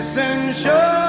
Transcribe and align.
dissension 0.00 0.99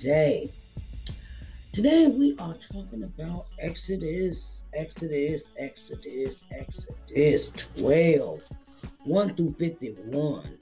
today. 0.00 0.48
Today 1.74 2.06
we 2.06 2.34
are 2.38 2.54
talking 2.54 3.02
about 3.04 3.48
Exodus, 3.58 4.64
Exodus, 4.72 5.50
Exodus, 5.58 6.44
Exodus 6.50 7.50
12, 7.76 8.42
1 9.04 9.34
through 9.34 9.52
51. 9.58 10.58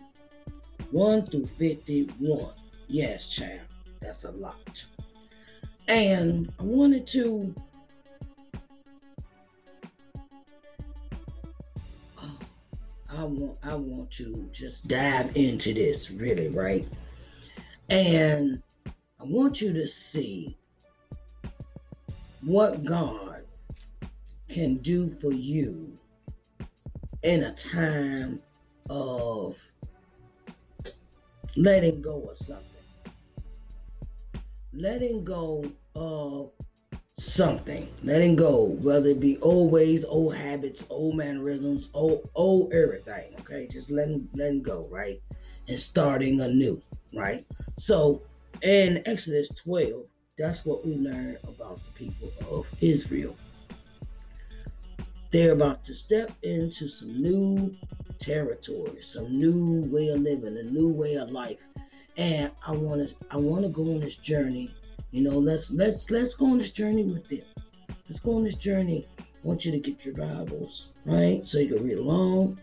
1 0.90 1.26
through 1.26 1.46
51. 1.46 2.52
Yes, 2.88 3.28
child, 3.28 3.60
that's 4.00 4.24
a 4.24 4.32
lot. 4.32 4.84
And 5.86 6.52
I 6.58 6.62
wanted 6.64 7.06
to 7.06 7.54
uh, 12.20 12.26
I 13.08 13.22
want 13.22 13.56
I 13.62 13.74
want 13.76 14.10
to 14.12 14.48
just 14.50 14.88
dive 14.88 15.36
into 15.36 15.72
this 15.74 16.10
really, 16.10 16.48
right? 16.48 16.84
And 17.88 18.62
I 19.20 19.24
want 19.24 19.60
you 19.60 19.72
to 19.72 19.86
see 19.86 20.56
what 22.42 22.84
God 22.84 23.42
can 24.48 24.76
do 24.76 25.10
for 25.10 25.32
you 25.32 25.92
in 27.22 27.42
a 27.42 27.54
time 27.54 28.40
of 28.88 29.60
letting 31.56 32.00
go 32.00 32.22
of 32.30 32.36
something. 32.36 32.64
Letting 34.72 35.24
go 35.24 35.64
of 35.96 36.52
something. 37.18 37.88
Letting 38.04 38.36
go, 38.36 38.76
whether 38.80 39.08
it 39.08 39.20
be 39.20 39.38
old 39.38 39.72
ways, 39.72 40.04
old 40.04 40.36
habits, 40.36 40.84
old 40.88 41.16
mannerisms, 41.16 41.88
old 41.92 42.30
old 42.34 42.72
everything. 42.72 43.34
Okay, 43.40 43.66
just 43.66 43.90
letting 43.90 44.28
letting 44.34 44.62
go, 44.62 44.86
right, 44.90 45.20
and 45.66 45.78
starting 45.78 46.40
anew, 46.40 46.80
right. 47.12 47.44
So, 47.76 48.22
in 48.62 49.02
Exodus 49.06 49.50
12, 49.50 50.04
that's 50.36 50.64
what 50.64 50.86
we 50.86 50.96
learn 50.96 51.36
about 51.44 51.80
the 51.84 51.90
people 51.92 52.30
of 52.50 52.66
Israel. 52.80 53.36
They're 55.30 55.52
about 55.52 55.84
to 55.84 55.94
step 55.94 56.32
into 56.42 56.88
some 56.88 57.20
new 57.20 57.74
territory, 58.18 59.02
some 59.02 59.38
new 59.38 59.82
way 59.90 60.08
of 60.08 60.20
living, 60.20 60.56
a 60.56 60.62
new 60.62 60.88
way 60.88 61.16
of 61.16 61.30
life. 61.30 61.66
And 62.16 62.50
I 62.66 62.72
want 62.72 63.08
to 63.08 63.14
I 63.30 63.36
want 63.36 63.64
to 63.64 63.68
go 63.68 63.82
on 63.82 64.00
this 64.00 64.16
journey 64.16 64.72
you 65.10 65.22
know, 65.22 65.38
let's 65.38 65.70
let's 65.70 66.10
let's 66.10 66.34
go 66.34 66.46
on 66.46 66.58
this 66.58 66.70
journey 66.70 67.04
with 67.04 67.26
them. 67.28 67.46
Let's 68.08 68.20
go 68.20 68.36
on 68.36 68.44
this 68.44 68.56
journey. 68.56 69.06
I 69.18 69.22
want 69.42 69.64
you 69.64 69.72
to 69.72 69.78
get 69.78 70.04
your 70.04 70.14
Bibles, 70.14 70.88
right? 71.06 71.46
So 71.46 71.58
you 71.58 71.76
can 71.76 71.84
read 71.84 71.98
along, 71.98 72.58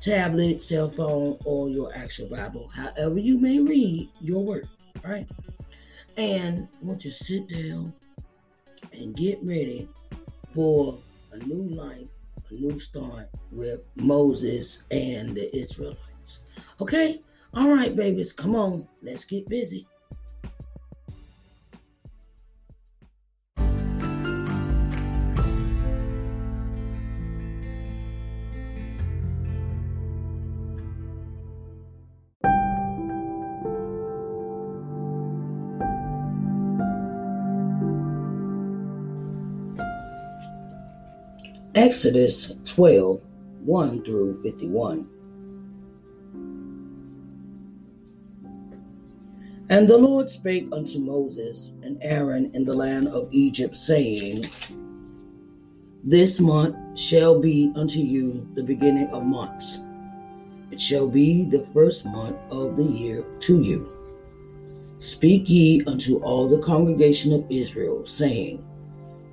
tablet, 0.00 0.62
cell 0.62 0.88
phone, 0.88 1.38
or 1.44 1.68
your 1.68 1.94
actual 1.96 2.28
Bible, 2.28 2.68
however 2.68 3.18
you 3.18 3.38
may 3.38 3.58
read 3.58 4.10
your 4.20 4.44
word, 4.44 4.68
right? 5.04 5.28
And 6.16 6.68
I 6.82 6.86
want 6.86 7.04
you 7.04 7.10
to 7.10 7.16
sit 7.16 7.48
down 7.48 7.92
and 8.92 9.16
get 9.16 9.38
ready 9.42 9.88
for 10.54 10.98
a 11.32 11.38
new 11.38 11.74
life, 11.74 12.22
a 12.50 12.54
new 12.54 12.78
start 12.78 13.28
with 13.50 13.80
Moses 13.96 14.84
and 14.90 15.34
the 15.34 15.54
Israelites. 15.56 16.40
Okay? 16.80 17.22
All 17.54 17.68
right, 17.68 17.94
babies, 17.94 18.32
come 18.32 18.54
on, 18.54 18.86
let's 19.02 19.24
get 19.24 19.48
busy. 19.48 19.86
Exodus 41.82 42.52
12 42.64 43.20
1 43.64 44.04
through 44.04 44.40
51. 44.44 45.04
And 49.68 49.88
the 49.88 49.98
Lord 49.98 50.30
spake 50.30 50.68
unto 50.70 51.00
Moses 51.00 51.72
and 51.82 51.98
Aaron 52.00 52.52
in 52.54 52.64
the 52.64 52.72
land 52.72 53.08
of 53.08 53.28
Egypt, 53.32 53.74
saying, 53.74 54.44
This 56.04 56.38
month 56.38 56.76
shall 56.96 57.40
be 57.40 57.72
unto 57.74 57.98
you 57.98 58.46
the 58.54 58.62
beginning 58.62 59.08
of 59.08 59.24
months. 59.24 59.80
It 60.70 60.80
shall 60.80 61.08
be 61.08 61.46
the 61.46 61.66
first 61.74 62.06
month 62.06 62.36
of 62.52 62.76
the 62.76 62.84
year 62.84 63.24
to 63.40 63.60
you. 63.60 63.90
Speak 64.98 65.50
ye 65.50 65.82
unto 65.88 66.18
all 66.18 66.46
the 66.46 66.60
congregation 66.60 67.32
of 67.32 67.44
Israel, 67.50 68.06
saying, 68.06 68.64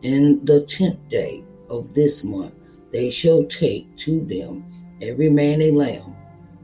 In 0.01 0.43
the 0.45 0.61
tenth 0.61 1.07
day 1.09 1.43
of 1.69 1.93
this 1.93 2.23
month 2.23 2.53
they 2.91 3.09
shall 3.09 3.43
take 3.45 3.95
to 3.97 4.25
them 4.25 4.65
every 5.01 5.29
man 5.29 5.61
a 5.61 5.71
lamb, 5.71 6.15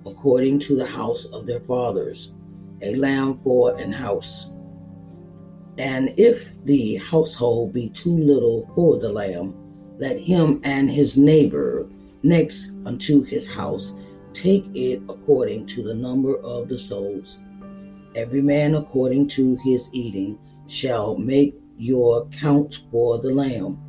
according 0.06 0.60
to 0.60 0.75
the 0.75 0.86
house 0.86 1.25
of 1.25 1.46
their 1.46 1.60
fathers 1.62 2.31
a 2.81 2.96
lamb 2.96 3.38
for 3.38 3.78
an 3.78 3.92
house. 3.92 4.52
And 5.78 6.13
if 6.18 6.63
the 6.66 6.96
household 6.96 7.74
be 7.74 7.90
too 7.90 8.18
little 8.18 8.69
for 8.74 8.98
the 9.00 9.12
lamb, 9.12 9.56
let 9.98 10.19
him 10.19 10.62
and 10.63 10.90
his 10.90 11.18
neighbor 11.18 11.90
next 12.24 12.72
unto 12.86 13.24
his 13.24 13.48
house 13.48 13.96
take 14.34 14.66
it 14.74 15.01
according 15.08 15.66
to 15.68 15.84
the 15.84 15.94
number 15.94 16.38
of 16.38 16.68
the 16.68 16.80
souls. 16.80 17.40
Every 18.16 18.42
man 18.42 18.75
according 18.75 19.30
to 19.30 19.56
his 19.63 19.90
eating 19.94 20.38
shall 20.68 21.18
make 21.18 21.56
your 21.78 22.28
count 22.28 22.81
for 22.92 23.18
the 23.19 23.31
lamb. 23.31 23.80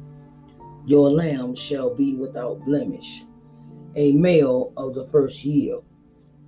Your 0.87 1.11
lamb 1.11 1.55
shall 1.55 1.95
be 1.95 2.15
without 2.15 2.65
blemish, 2.65 3.25
a 3.97 4.13
male 4.13 4.73
of 4.77 4.95
the 4.95 5.07
first 5.07 5.45
year 5.45 5.81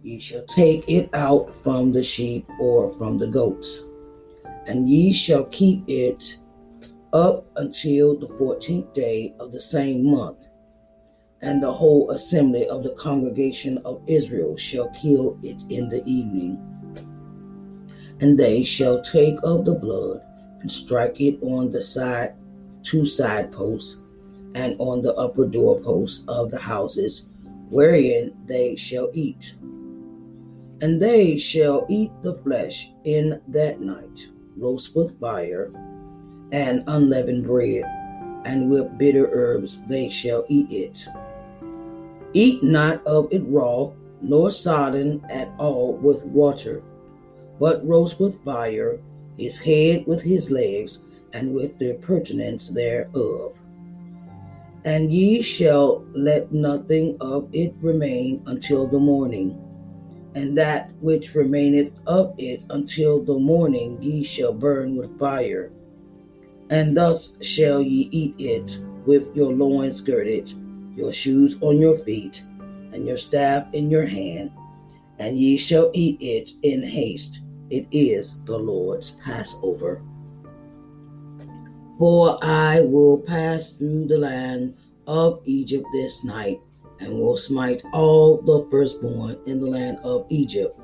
Ye 0.02 0.20
shall 0.20 0.44
take 0.46 0.88
it 0.88 1.10
out 1.12 1.52
from 1.64 1.90
the 1.90 2.04
sheep 2.04 2.48
or 2.60 2.90
from 2.92 3.18
the 3.18 3.26
goats, 3.26 3.84
and 4.66 4.88
ye 4.88 5.10
shall 5.10 5.44
keep 5.46 5.82
it 5.88 6.38
up 7.12 7.44
until 7.56 8.16
the 8.16 8.28
fourteenth 8.28 8.92
day 8.92 9.34
of 9.40 9.50
the 9.50 9.60
same 9.60 10.08
month. 10.08 10.48
And 11.42 11.60
the 11.60 11.72
whole 11.72 12.10
assembly 12.12 12.68
of 12.68 12.84
the 12.84 12.94
congregation 12.94 13.78
of 13.84 14.00
Israel 14.06 14.56
shall 14.56 14.88
kill 14.90 15.36
it 15.42 15.64
in 15.68 15.88
the 15.88 16.04
evening. 16.04 16.58
And 18.20 18.38
they 18.38 18.62
shall 18.62 19.02
take 19.02 19.36
of 19.42 19.64
the 19.64 19.74
blood 19.74 20.22
and 20.60 20.70
strike 20.70 21.20
it 21.20 21.42
on 21.42 21.70
the 21.70 21.80
side 21.80 22.34
two 22.84 23.04
side 23.04 23.50
posts 23.50 24.00
and 24.54 24.76
on 24.78 25.02
the 25.02 25.14
upper 25.14 25.46
doorposts 25.46 26.24
of 26.28 26.50
the 26.50 26.58
houses 26.58 27.28
wherein 27.70 28.32
they 28.46 28.74
shall 28.74 29.10
eat 29.12 29.54
and 30.80 31.00
they 31.00 31.36
shall 31.36 31.86
eat 31.88 32.10
the 32.22 32.34
flesh 32.34 32.92
in 33.04 33.40
that 33.48 33.80
night, 33.80 34.28
roast 34.56 34.94
with 34.94 35.18
fire, 35.18 35.72
and 36.52 36.84
unleavened 36.86 37.44
bread, 37.44 37.84
and 38.44 38.70
with 38.70 38.96
bitter 38.96 39.28
herbs 39.32 39.80
they 39.88 40.08
shall 40.08 40.44
eat 40.48 40.70
it. 40.70 41.06
Eat 42.32 42.62
not 42.62 43.04
of 43.06 43.26
it 43.32 43.42
raw, 43.48 43.90
nor 44.22 44.50
sodden 44.50 45.20
at 45.28 45.48
all 45.58 45.94
with 45.94 46.24
water, 46.26 46.82
but 47.58 47.86
roast 47.86 48.20
with 48.20 48.42
fire, 48.44 49.00
his 49.36 49.58
head 49.58 50.06
with 50.06 50.22
his 50.22 50.50
legs, 50.50 51.00
and 51.32 51.52
with 51.52 51.76
the 51.78 51.94
purtenance 51.94 52.68
thereof. 52.68 53.60
And 54.84 55.12
ye 55.12 55.42
shall 55.42 56.04
let 56.14 56.52
nothing 56.52 57.16
of 57.20 57.48
it 57.52 57.74
remain 57.80 58.42
until 58.46 58.86
the 58.86 59.00
morning 59.00 59.58
and 60.34 60.56
that 60.56 60.90
which 61.00 61.34
remaineth 61.34 62.00
of 62.06 62.32
it 62.38 62.64
until 62.70 63.22
the 63.24 63.38
morning 63.38 63.98
ye 64.00 64.22
shall 64.22 64.52
burn 64.52 64.96
with 64.96 65.18
fire. 65.18 65.72
And 66.70 66.96
thus 66.96 67.36
shall 67.40 67.82
ye 67.82 68.08
eat 68.12 68.34
it 68.38 68.78
with 69.06 69.34
your 69.34 69.52
loins 69.52 70.00
girded, 70.00 70.52
your 70.96 71.12
shoes 71.12 71.56
on 71.60 71.78
your 71.78 71.96
feet, 71.96 72.42
and 72.92 73.06
your 73.06 73.16
staff 73.16 73.66
in 73.72 73.90
your 73.90 74.06
hand, 74.06 74.52
and 75.18 75.36
ye 75.36 75.56
shall 75.56 75.90
eat 75.92 76.18
it 76.20 76.52
in 76.62 76.82
haste. 76.82 77.40
It 77.70 77.86
is 77.90 78.44
the 78.44 78.58
Lord's 78.58 79.16
Passover. 79.24 80.02
For 81.98 82.38
I 82.44 82.82
will 82.82 83.18
pass 83.18 83.72
through 83.72 84.06
the 84.06 84.18
land 84.18 84.74
of 85.08 85.40
Egypt 85.44 85.84
this 85.92 86.22
night 86.24 86.60
and 87.00 87.20
will 87.20 87.36
smite 87.36 87.82
all 87.92 88.36
the 88.36 88.64
firstborn 88.70 89.36
in 89.46 89.58
the 89.58 89.66
land 89.66 89.98
of 90.04 90.24
Egypt, 90.28 90.78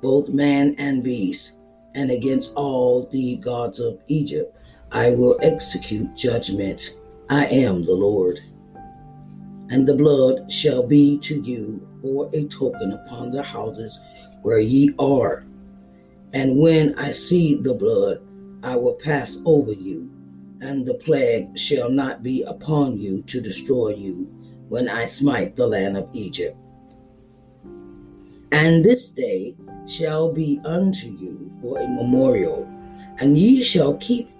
both 0.00 0.30
man 0.30 0.74
and 0.78 1.02
beast, 1.02 1.56
and 1.94 2.10
against 2.10 2.54
all 2.54 3.02
the 3.10 3.36
gods 3.36 3.80
of 3.80 3.98
Egypt 4.08 4.56
I 4.92 5.10
will 5.10 5.36
execute 5.42 6.16
judgment. 6.16 6.96
I 7.28 7.46
am 7.46 7.82
the 7.82 7.92
Lord. 7.94 8.40
And 9.68 9.86
the 9.86 9.94
blood 9.96 10.50
shall 10.50 10.82
be 10.82 11.18
to 11.18 11.38
you 11.42 11.86
for 12.00 12.30
a 12.32 12.44
token 12.44 12.92
upon 12.92 13.30
the 13.30 13.42
houses 13.42 13.98
where 14.40 14.60
ye 14.60 14.94
are. 14.98 15.44
And 16.32 16.58
when 16.58 16.94
I 16.94 17.10
see 17.10 17.56
the 17.56 17.74
blood, 17.74 18.20
I 18.62 18.76
will 18.76 18.94
pass 18.94 19.38
over 19.44 19.72
you, 19.72 20.08
and 20.60 20.86
the 20.86 20.94
plague 20.94 21.56
shall 21.58 21.90
not 21.90 22.22
be 22.22 22.42
upon 22.42 22.98
you 22.98 23.22
to 23.22 23.40
destroy 23.40 23.90
you 23.94 24.28
when 24.68 24.88
I 24.88 25.04
smite 25.04 25.54
the 25.54 25.66
land 25.66 25.96
of 25.96 26.08
Egypt. 26.12 26.56
And 28.52 28.84
this 28.84 29.10
day 29.10 29.54
shall 29.86 30.32
be 30.32 30.60
unto 30.64 31.08
you 31.08 31.52
for 31.60 31.78
a 31.78 31.86
memorial, 31.86 32.66
and 33.18 33.36
ye 33.36 33.62
shall 33.62 33.96
keep 33.98 34.30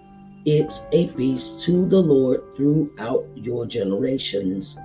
it 0.45 0.81
a 0.93 1.09
feast 1.09 1.61
to 1.61 1.87
the 1.87 2.01
Lord 2.01 2.41
throughout 2.57 3.27
your 3.35 3.67
generations. 3.67 4.79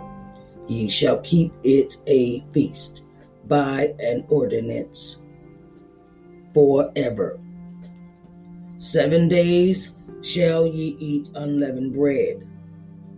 Ye 0.68 0.90
shall 0.90 1.20
keep 1.20 1.54
it 1.64 1.98
a 2.08 2.44
feast 2.52 3.04
by 3.48 3.94
an 4.00 4.26
ordinance 4.28 5.22
forever. 6.54 7.40
Seven 8.78 9.28
days 9.28 9.94
shall 10.22 10.66
ye 10.66 10.96
eat 11.00 11.32
unleavened 11.36 11.94
bread 11.94 12.46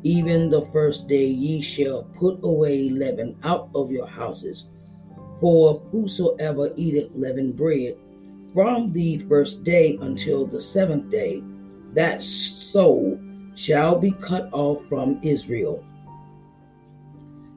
even 0.04 0.50
the 0.50 0.66
first 0.74 1.08
day 1.08 1.26
ye 1.26 1.62
shall 1.62 2.04
put 2.04 2.40
away 2.44 2.90
leaven 2.90 3.38
out 3.44 3.70
of 3.74 3.92
your 3.92 4.08
houses. 4.08 4.68
For 5.40 5.82
whosoever 5.92 6.74
eateth 6.76 7.12
leavened 7.16 7.56
bread 7.56 7.96
from 8.54 8.90
the 8.90 9.18
first 9.20 9.64
day 9.64 9.98
until 10.02 10.46
the 10.46 10.62
seventh 10.62 11.10
day, 11.10 11.42
that 11.94 12.22
soul 12.22 13.18
shall 13.56 13.98
be 13.98 14.12
cut 14.12 14.50
off 14.52 14.86
from 14.90 15.20
Israel. 15.24 15.84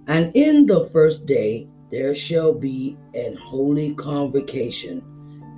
And 0.07 0.35
in 0.37 0.67
the 0.67 0.87
first 0.87 1.27
day 1.27 1.69
there 1.91 2.15
shall 2.15 2.53
be 2.53 2.97
an 3.15 3.37
holy 3.37 3.95
convocation, 3.95 5.03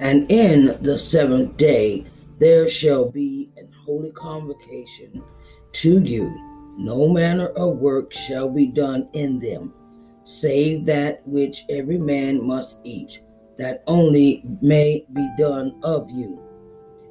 and 0.00 0.30
in 0.30 0.78
the 0.80 0.97
seventh 0.97 1.57
day 1.59 2.07
there 2.38 2.66
shall 2.66 3.11
be 3.11 3.50
an 3.57 3.68
holy 3.88 4.12
convocation 4.12 5.25
to 5.73 5.99
you 6.02 6.30
no 6.76 7.09
manner 7.09 7.47
of 7.57 7.78
work 7.78 8.12
shall 8.12 8.50
be 8.50 8.66
done 8.66 9.09
in 9.14 9.40
them, 9.40 9.73
save 10.25 10.85
that 10.85 11.26
which 11.26 11.64
every 11.71 11.97
man 11.97 12.47
must 12.47 12.80
eat, 12.85 13.21
that 13.57 13.83
only 13.87 14.45
may 14.61 15.07
be 15.14 15.28
done 15.38 15.75
of 15.83 16.11
you. 16.11 16.38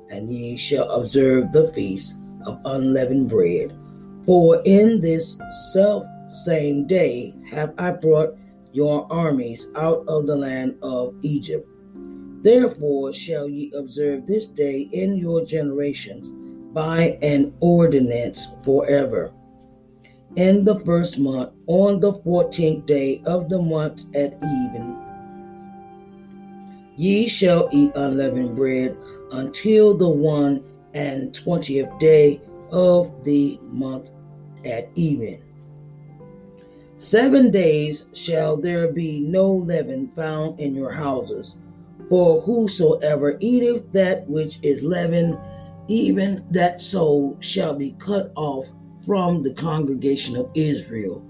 And 0.10 0.32
ye 0.32 0.56
shall 0.56 0.90
observe 0.92 1.52
the 1.52 1.70
feast 1.74 2.20
of 2.46 2.60
unleavened 2.64 3.28
bread. 3.28 3.74
For 4.28 4.62
in 4.64 5.02
this 5.02 5.38
self 5.74 6.06
same 6.30 6.86
day 6.86 7.34
have 7.50 7.74
I 7.80 7.92
brought 7.92 8.38
your 8.72 9.12
armies 9.12 9.68
out 9.76 10.06
of 10.08 10.28
the 10.28 10.38
land 10.38 10.78
of 10.84 11.16
Egypt. 11.24 11.68
Therefore 12.44 13.12
shall 13.12 13.50
ye 13.50 13.72
observe 13.76 14.28
this 14.28 14.48
day 14.48 14.88
in 14.94 15.16
your 15.16 15.44
generations 15.44 16.32
by 16.78 17.18
an 17.24 17.52
ordinance 17.60 18.50
forever 18.62 19.32
in 20.36 20.64
the 20.64 20.80
first 20.82 21.20
month, 21.20 21.50
on 21.66 22.00
the 22.00 22.14
fourteenth 22.14 22.86
day 22.86 23.20
of 23.26 23.50
the 23.50 23.60
month 23.60 24.04
at 24.14 24.36
even. 24.36 24.96
Ye 26.96 27.28
shall 27.28 27.68
eat 27.72 27.92
unleavened 27.96 28.56
bread 28.56 28.96
until 29.32 29.98
the 29.98 30.08
one 30.08 30.64
and 30.94 31.34
twentieth 31.34 31.90
day 31.98 32.40
of 32.72 33.24
the 33.24 33.60
month 33.72 34.12
at 34.64 34.88
even. 34.94 35.40
Seven 36.98 37.50
days 37.50 38.06
shall 38.14 38.56
there 38.56 38.92
be 38.92 39.20
no 39.22 39.52
leaven 39.52 40.12
found 40.16 40.60
in 40.60 40.76
your 40.76 40.92
houses, 40.92 41.56
for 42.08 42.40
whosoever 42.42 43.36
eateth 43.40 43.92
that 43.94 44.30
which 44.30 44.60
is 44.62 44.84
leavened, 44.84 45.40
even 45.88 46.44
that 46.52 46.82
soul 46.82 47.38
shall 47.40 47.74
be 47.74 47.96
cut 48.00 48.32
off 48.36 48.68
from 49.06 49.42
the 49.42 49.54
congregation 49.54 50.36
of 50.36 50.50
Israel, 50.54 51.24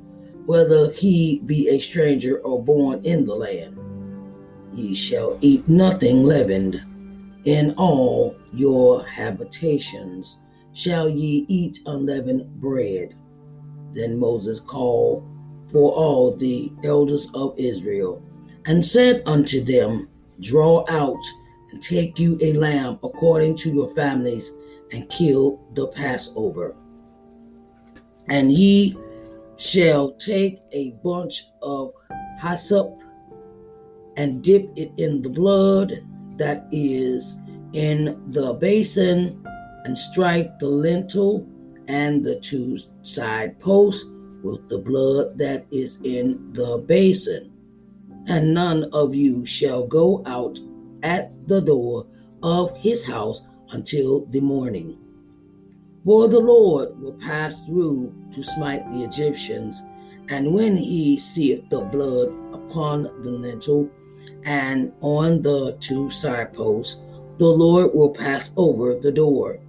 whether 0.46 0.92
he 0.92 1.42
be 1.46 1.70
a 1.70 1.80
stranger 1.80 2.40
or 2.40 2.64
born 2.64 3.00
in 3.04 3.26
the 3.26 3.36
land. 3.36 3.78
Ye 4.74 4.94
shall 4.94 5.38
eat 5.42 5.68
nothing 5.68 6.24
leavened. 6.24 6.82
In 7.46 7.74
all 7.78 8.36
your 8.54 9.04
habitations 9.06 10.40
shall 10.74 11.08
ye 11.08 11.46
eat 11.48 11.80
unleavened 11.86 12.60
bread. 12.60 13.16
Then 13.94 14.18
Moses 14.18 14.60
called 14.60 15.24
for 15.72 15.92
all 15.92 16.36
the 16.36 16.72
elders 16.84 17.28
of 17.34 17.54
Israel 17.58 18.22
and 18.66 18.84
said 18.84 19.24
unto 19.26 19.62
them, 19.62 20.10
Draw 20.40 20.86
out 20.90 21.24
take 21.80 22.20
you 22.20 22.38
a 22.42 22.54
lamb 22.54 23.00
according 23.04 23.56
to 23.58 23.70
your 23.70 23.90
families 23.90 24.52
and 24.92 25.10
kill 25.10 25.60
the 25.74 25.88
Passover. 25.88 26.76
And 28.30 28.52
ye 28.52 28.98
shall 29.58 30.14
take 30.14 30.62
a 30.72 30.92
bunch 31.04 31.48
of 31.62 31.92
hyssop 32.42 33.00
and 34.16 34.44
dip 34.44 34.70
it 34.76 34.92
in 34.98 35.22
the 35.22 35.30
blood 35.30 35.94
that 36.38 36.68
is 36.72 37.36
in 37.74 38.32
the 38.32 38.54
basin 38.54 39.46
and 39.86 39.98
strike 39.98 40.60
the 40.60 40.68
lintel 40.68 41.48
and 41.88 42.24
the 42.24 42.40
two 42.40 42.78
side 43.04 43.60
posts 43.60 44.06
with 44.44 44.68
the 44.70 44.80
blood 44.80 45.38
that 45.38 45.66
is 45.72 46.00
in 46.04 46.52
the 46.54 46.78
basin. 46.86 47.52
And 48.28 48.54
none 48.54 48.90
of 48.92 49.16
you 49.16 49.46
shall 49.46 49.88
go 49.88 50.22
out 50.26 50.60
at 51.08 51.32
the 51.48 51.62
door 51.62 52.06
of 52.44 52.76
his 52.76 53.06
house 53.06 53.48
until 53.72 54.26
the 54.26 54.42
morning. 54.42 54.98
For 56.04 56.28
the 56.28 56.40
Lord 56.40 57.00
will 57.00 57.14
pass 57.14 57.62
through 57.62 58.14
to 58.34 58.44
smite 58.44 58.84
the 58.92 59.04
Egyptians, 59.04 59.84
and 60.28 60.54
when 60.54 60.76
he 60.76 61.18
seeth 61.18 61.64
the 61.70 61.80
blood 61.80 62.28
upon 62.52 63.04
the 63.24 63.32
lintel 63.32 63.90
and 64.44 64.92
on 65.02 65.42
the 65.42 65.78
two 65.80 66.10
side 66.10 66.54
posts, 66.54 67.00
the 67.38 67.48
Lord 67.48 67.92
will 67.94 68.10
pass 68.10 68.52
over 68.58 68.94
the 68.96 69.12
door, 69.12 69.60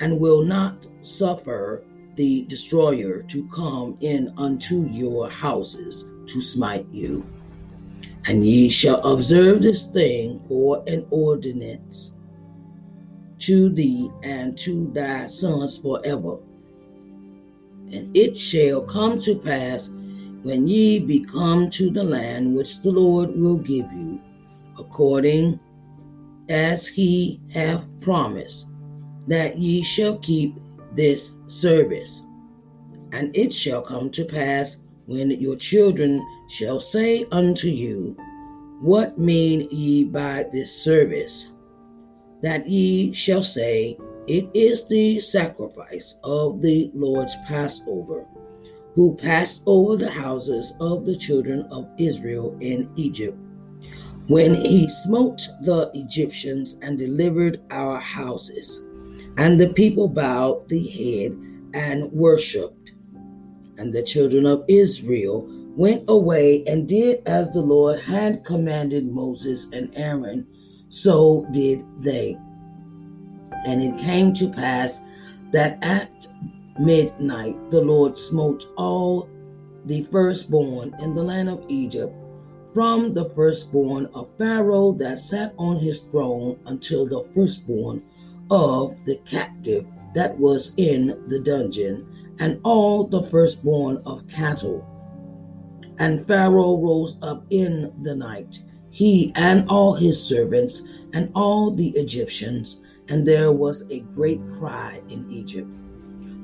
and 0.00 0.20
will 0.20 0.42
not 0.42 0.86
suffer 1.00 1.82
the 2.16 2.42
destroyer 2.42 3.22
to 3.28 3.48
come 3.48 3.96
in 4.00 4.34
unto 4.36 4.86
your 4.88 5.30
houses 5.30 6.04
to 6.26 6.42
smite 6.42 6.86
you. 6.92 7.24
And 8.28 8.44
ye 8.44 8.70
shall 8.70 9.00
observe 9.04 9.62
this 9.62 9.86
thing 9.86 10.40
for 10.48 10.82
an 10.88 11.06
ordinance 11.10 12.14
to 13.38 13.68
thee 13.68 14.10
and 14.24 14.58
to 14.58 14.90
thy 14.92 15.28
sons 15.28 15.78
forever. 15.78 16.38
And 17.92 18.16
it 18.16 18.36
shall 18.36 18.80
come 18.80 19.18
to 19.20 19.36
pass 19.36 19.90
when 20.42 20.66
ye 20.66 20.98
be 20.98 21.20
come 21.20 21.70
to 21.70 21.90
the 21.90 22.02
land 22.02 22.56
which 22.56 22.82
the 22.82 22.90
Lord 22.90 23.36
will 23.36 23.58
give 23.58 23.90
you, 23.92 24.20
according 24.76 25.60
as 26.48 26.86
he 26.86 27.40
hath 27.50 27.84
promised, 28.00 28.66
that 29.28 29.58
ye 29.58 29.82
shall 29.82 30.18
keep 30.18 30.56
this 30.94 31.32
service. 31.46 32.24
And 33.12 33.36
it 33.36 33.52
shall 33.52 33.82
come 33.82 34.10
to 34.10 34.24
pass 34.24 34.78
when 35.06 35.30
your 35.30 35.56
children 35.56 36.24
shall 36.48 36.80
say 36.80 37.26
unto 37.32 37.68
you, 37.68 38.16
What 38.80 39.18
mean 39.18 39.68
ye 39.70 40.04
by 40.04 40.44
this 40.52 40.72
service? 40.72 41.50
That 42.42 42.68
ye 42.68 43.12
shall 43.12 43.42
say, 43.42 43.98
It 44.26 44.48
is 44.54 44.86
the 44.88 45.20
sacrifice 45.20 46.14
of 46.22 46.60
the 46.60 46.90
Lord's 46.94 47.36
Passover, 47.46 48.26
who 48.94 49.14
passed 49.16 49.62
over 49.66 49.96
the 49.96 50.10
houses 50.10 50.72
of 50.80 51.04
the 51.04 51.16
children 51.16 51.62
of 51.70 51.88
Israel 51.98 52.56
in 52.60 52.88
Egypt, 52.96 53.36
when 54.28 54.54
he 54.54 54.88
smote 54.88 55.40
the 55.62 55.90
Egyptians 55.94 56.76
and 56.82 56.98
delivered 56.98 57.60
our 57.70 58.00
houses. 58.00 58.80
And 59.36 59.60
the 59.60 59.68
people 59.68 60.08
bowed 60.08 60.68
the 60.68 60.86
head 60.86 61.32
and 61.74 62.10
worshipped. 62.12 62.92
And 63.78 63.92
the 63.92 64.02
children 64.02 64.46
of 64.46 64.64
Israel 64.68 65.46
went 65.76 66.04
away 66.08 66.64
and 66.66 66.88
did 66.88 67.20
as 67.26 67.50
the 67.50 67.60
Lord 67.60 68.00
had 68.00 68.44
commanded 68.44 69.06
Moses 69.06 69.66
and 69.72 69.90
Aaron, 69.94 70.46
so 70.88 71.46
did 71.52 71.84
they. 72.00 72.38
And 73.66 73.82
it 73.82 73.98
came 73.98 74.32
to 74.34 74.48
pass 74.48 75.02
that 75.52 75.78
at 75.82 76.26
midnight 76.80 77.70
the 77.70 77.82
Lord 77.82 78.16
smote 78.16 78.66
all 78.76 79.28
the 79.84 80.02
firstborn 80.04 80.94
in 81.00 81.14
the 81.14 81.22
land 81.22 81.48
of 81.50 81.64
Egypt, 81.68 82.14
from 82.72 83.12
the 83.12 83.28
firstborn 83.30 84.06
of 84.14 84.28
Pharaoh 84.38 84.92
that 84.92 85.18
sat 85.18 85.54
on 85.58 85.76
his 85.76 86.00
throne 86.00 86.58
until 86.66 87.06
the 87.06 87.24
firstborn 87.34 88.02
of 88.50 88.94
the 89.04 89.16
captive 89.26 89.84
that 90.14 90.38
was 90.38 90.72
in 90.76 91.22
the 91.28 91.40
dungeon, 91.40 92.06
and 92.38 92.60
all 92.64 93.04
the 93.04 93.22
firstborn 93.22 94.00
of 94.06 94.26
cattle. 94.28 94.84
And 95.98 96.24
Pharaoh 96.26 96.76
rose 96.78 97.16
up 97.22 97.44
in 97.50 97.92
the 98.02 98.14
night, 98.14 98.62
he 98.90 99.32
and 99.34 99.68
all 99.68 99.94
his 99.94 100.22
servants, 100.22 100.82
and 101.12 101.30
all 101.34 101.70
the 101.70 101.88
Egyptians, 101.88 102.80
and 103.08 103.26
there 103.26 103.52
was 103.52 103.84
a 103.90 104.00
great 104.14 104.40
cry 104.58 105.00
in 105.08 105.26
Egypt. 105.30 105.72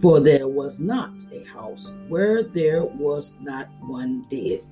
For 0.00 0.20
there 0.20 0.48
was 0.48 0.80
not 0.80 1.12
a 1.32 1.44
house 1.44 1.92
where 2.08 2.42
there 2.42 2.84
was 2.84 3.34
not 3.40 3.68
one 3.86 4.24
dead. 4.28 4.62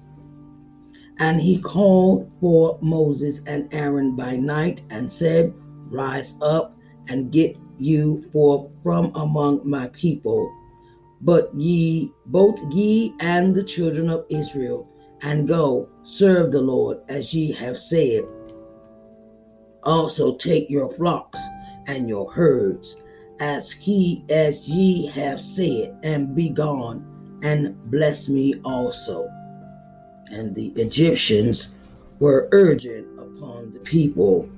And 1.18 1.40
he 1.40 1.58
called 1.58 2.32
for 2.40 2.78
Moses 2.80 3.42
and 3.46 3.68
Aaron 3.72 4.16
by 4.16 4.36
night 4.36 4.82
and 4.90 5.12
said, 5.12 5.52
Rise 5.90 6.36
up 6.40 6.76
and 7.08 7.30
get 7.30 7.56
you 7.78 8.22
forth 8.32 8.74
from 8.82 9.12
among 9.14 9.60
my 9.64 9.88
people, 9.88 10.50
but 11.22 11.54
ye, 11.54 12.10
both 12.26 12.58
ye 12.72 13.14
and 13.20 13.54
the 13.54 13.62
children 13.62 14.08
of 14.08 14.24
Israel, 14.30 14.88
and 15.22 15.46
go 15.46 15.88
serve 16.02 16.50
the 16.50 16.62
Lord 16.62 16.98
as 17.08 17.34
ye 17.34 17.52
have 17.52 17.76
said. 17.76 18.24
Also 19.82 20.34
take 20.36 20.70
your 20.70 20.88
flocks 20.88 21.40
and 21.86 22.08
your 22.08 22.30
herds, 22.32 23.02
as 23.40 23.70
he 23.70 24.24
as 24.30 24.68
ye 24.68 25.06
have 25.06 25.40
said, 25.40 25.94
and 26.02 26.34
be 26.34 26.48
gone, 26.48 27.04
and 27.42 27.74
bless 27.90 28.28
me 28.28 28.54
also. 28.64 29.28
And 30.30 30.54
the 30.54 30.68
Egyptians 30.76 31.74
were 32.18 32.48
urgent 32.52 33.06
upon 33.18 33.72
the 33.72 33.80
people 33.80 34.48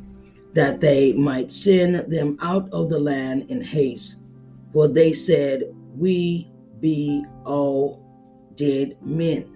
that 0.52 0.80
they 0.80 1.12
might 1.12 1.50
send 1.50 1.96
them 2.12 2.36
out 2.40 2.68
of 2.72 2.88
the 2.88 2.98
land 2.98 3.46
in 3.48 3.60
haste. 3.60 4.18
For 4.72 4.86
they 4.86 5.12
said, 5.12 5.74
We 5.96 6.51
be 6.82 7.24
all 7.46 8.02
dead 8.56 8.96
men. 9.00 9.46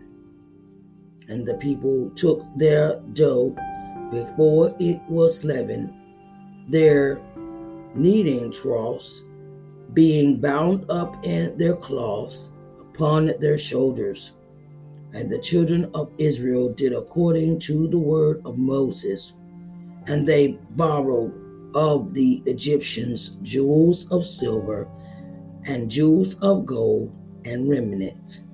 And 1.29 1.45
the 1.45 1.55
people 1.55 2.11
took 2.15 2.47
their 2.57 3.01
dough 3.13 3.55
before 4.11 4.75
it 4.79 5.01
was 5.09 5.45
leavened, 5.45 5.93
their 6.69 7.21
kneading 7.95 8.53
troughs 8.53 9.25
being 9.93 10.41
bound 10.41 10.89
up 10.89 11.17
in 11.25 11.59
their 11.59 11.77
cloths 11.77 12.51
upon 12.81 13.33
their 13.41 13.59
shoulders. 13.59 14.33
And 15.13 15.29
the 15.31 15.39
children 15.39 15.91
of 15.95 16.11
Israel 16.19 16.73
did 16.73 16.93
according 16.93 17.59
to 17.61 17.89
the 17.89 17.99
word 17.99 18.41
of 18.45 18.57
Moses 18.57 19.35
and 20.07 20.27
they 20.27 20.59
borrowed 20.77 21.33
of 21.75 22.15
the 22.15 22.43
Egyptians 22.47 23.37
jewels 23.43 24.11
of 24.11 24.25
silver 24.25 24.89
and 25.67 25.91
jewels 25.91 26.35
of 26.43 26.65
gold 26.67 27.13
and 27.45 27.69
remnants. 27.69 28.45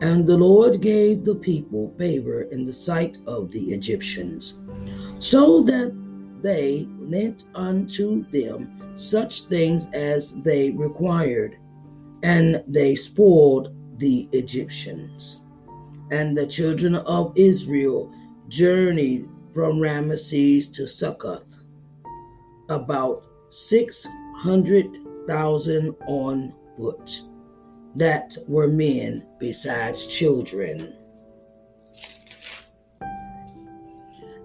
And 0.00 0.26
the 0.26 0.36
Lord 0.36 0.80
gave 0.80 1.24
the 1.24 1.36
people 1.36 1.94
favor 1.96 2.42
in 2.42 2.66
the 2.66 2.72
sight 2.72 3.16
of 3.26 3.50
the 3.50 3.70
Egyptians, 3.70 4.58
so 5.18 5.62
that 5.62 5.92
they 6.42 6.88
lent 6.98 7.44
unto 7.54 8.28
them 8.30 8.92
such 8.94 9.44
things 9.44 9.86
as 9.92 10.34
they 10.42 10.70
required, 10.70 11.56
and 12.22 12.64
they 12.66 12.94
spoiled 12.96 13.74
the 13.98 14.28
Egyptians. 14.32 15.40
And 16.10 16.36
the 16.36 16.46
children 16.46 16.96
of 16.96 17.32
Israel 17.36 18.12
journeyed 18.48 19.28
from 19.54 19.78
Ramesses 19.78 20.70
to 20.72 20.88
Succoth, 20.88 21.62
about 22.68 23.24
600,000 25.26 25.94
on 26.06 26.52
foot 26.76 27.22
that 27.94 28.36
were 28.48 28.66
men 28.66 29.24
besides 29.38 30.06
children. 30.06 30.94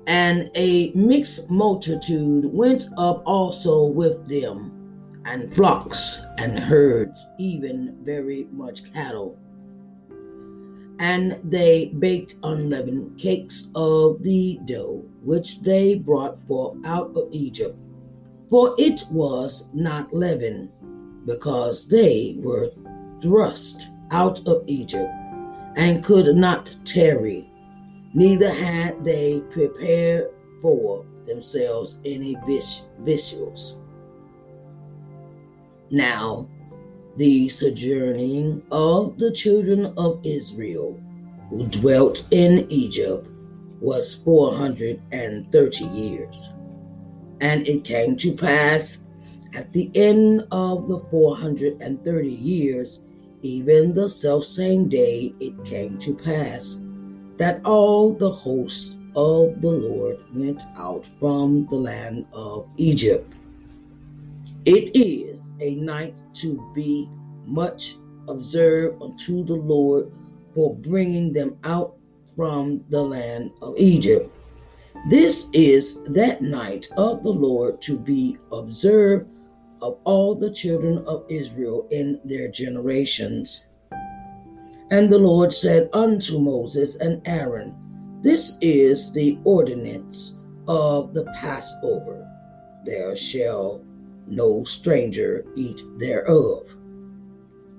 And 0.05 0.49
a 0.55 0.91
mixed 0.93 1.49
multitude 1.49 2.45
went 2.45 2.85
up 2.97 3.23
also 3.25 3.85
with 3.85 4.27
them, 4.27 5.21
and 5.25 5.53
flocks 5.53 6.21
and 6.37 6.57
herds, 6.57 7.25
even 7.37 7.97
very 8.03 8.47
much 8.51 8.93
cattle. 8.93 9.37
And 10.99 11.33
they 11.43 11.87
baked 11.87 12.35
unleavened 12.43 13.19
cakes 13.19 13.67
of 13.75 14.23
the 14.23 14.59
dough, 14.65 15.03
which 15.23 15.61
they 15.61 15.95
brought 15.95 16.39
forth 16.39 16.77
out 16.85 17.15
of 17.15 17.27
Egypt. 17.31 17.77
For 18.49 18.75
it 18.77 19.03
was 19.11 19.67
not 19.73 20.13
leaven, 20.15 20.69
because 21.25 21.85
they 21.87 22.37
were 22.39 22.71
thrust 23.21 23.87
out 24.11 24.47
of 24.47 24.63
Egypt, 24.67 25.11
and 25.75 26.03
could 26.03 26.33
not 26.35 26.73
tarry, 26.85 27.51
neither 28.13 28.49
had 28.49 29.03
they 29.03 29.41
prepared 29.49 30.29
for 30.61 31.03
themselves 31.25 31.99
any 32.05 32.37
victuals. 32.99 33.75
Now, 35.91 36.47
the 37.17 37.49
sojourning 37.49 38.63
of 38.71 39.17
the 39.17 39.31
children 39.31 39.93
of 39.97 40.19
Israel 40.23 40.97
who 41.49 41.65
dwelt 41.67 42.25
in 42.31 42.65
Egypt 42.71 43.27
was 43.81 44.15
430 44.15 45.85
years. 45.85 46.49
And 47.41 47.67
it 47.67 47.83
came 47.83 48.17
to 48.17 48.33
pass 48.33 48.99
at 49.53 49.73
the 49.73 49.91
end 49.95 50.47
of 50.51 50.87
the 50.87 50.99
430 51.11 52.29
years, 52.29 53.03
even 53.41 53.93
the 53.93 54.09
selfsame 54.09 54.89
day, 54.89 55.33
it 55.39 55.65
came 55.65 55.97
to 55.99 56.15
pass 56.15 56.79
that 57.37 57.61
all 57.65 58.13
the 58.13 58.31
hosts 58.31 58.97
of 59.15 59.61
the 59.61 59.71
Lord 59.71 60.19
went 60.35 60.61
out 60.75 61.05
from 61.19 61.67
the 61.69 61.75
land 61.75 62.25
of 62.33 62.67
Egypt. 62.77 63.31
It 64.65 64.95
is 64.95 65.51
a 65.59 65.75
night 65.75 66.15
to 66.35 66.71
be 66.75 67.09
much 67.45 67.95
observed 68.27 69.01
unto 69.01 69.45
the 69.45 69.55
Lord 69.55 70.11
for 70.53 70.75
bringing 70.75 71.33
them 71.33 71.57
out 71.63 71.95
from 72.35 72.83
the 72.89 73.01
land 73.01 73.51
of 73.61 73.77
Egypt. 73.77 74.31
This 75.05 75.47
is 75.53 76.03
that 76.09 76.41
night 76.41 76.89
of 76.97 77.23
the 77.23 77.29
Lord 77.29 77.81
to 77.83 77.97
be 77.97 78.37
observed 78.51 79.29
of 79.81 79.97
all 80.03 80.35
the 80.35 80.51
children 80.51 80.97
of 81.05 81.23
Israel 81.29 81.87
in 81.91 82.19
their 82.25 82.49
generations. 82.49 83.63
And 84.91 85.09
the 85.11 85.17
Lord 85.19 85.53
said 85.53 85.89
unto 85.93 86.39
Moses 86.39 86.97
and 86.97 87.21
Aaron, 87.25 87.73
This 88.21 88.57
is 88.59 89.13
the 89.13 89.37
ordinance 89.45 90.35
of 90.67 91.13
the 91.13 91.23
Passover. 91.35 92.27
There 92.83 93.15
shall 93.15 93.81
no 94.27 94.63
stranger 94.65 95.45
eat 95.55 95.81
thereof. 95.97 96.67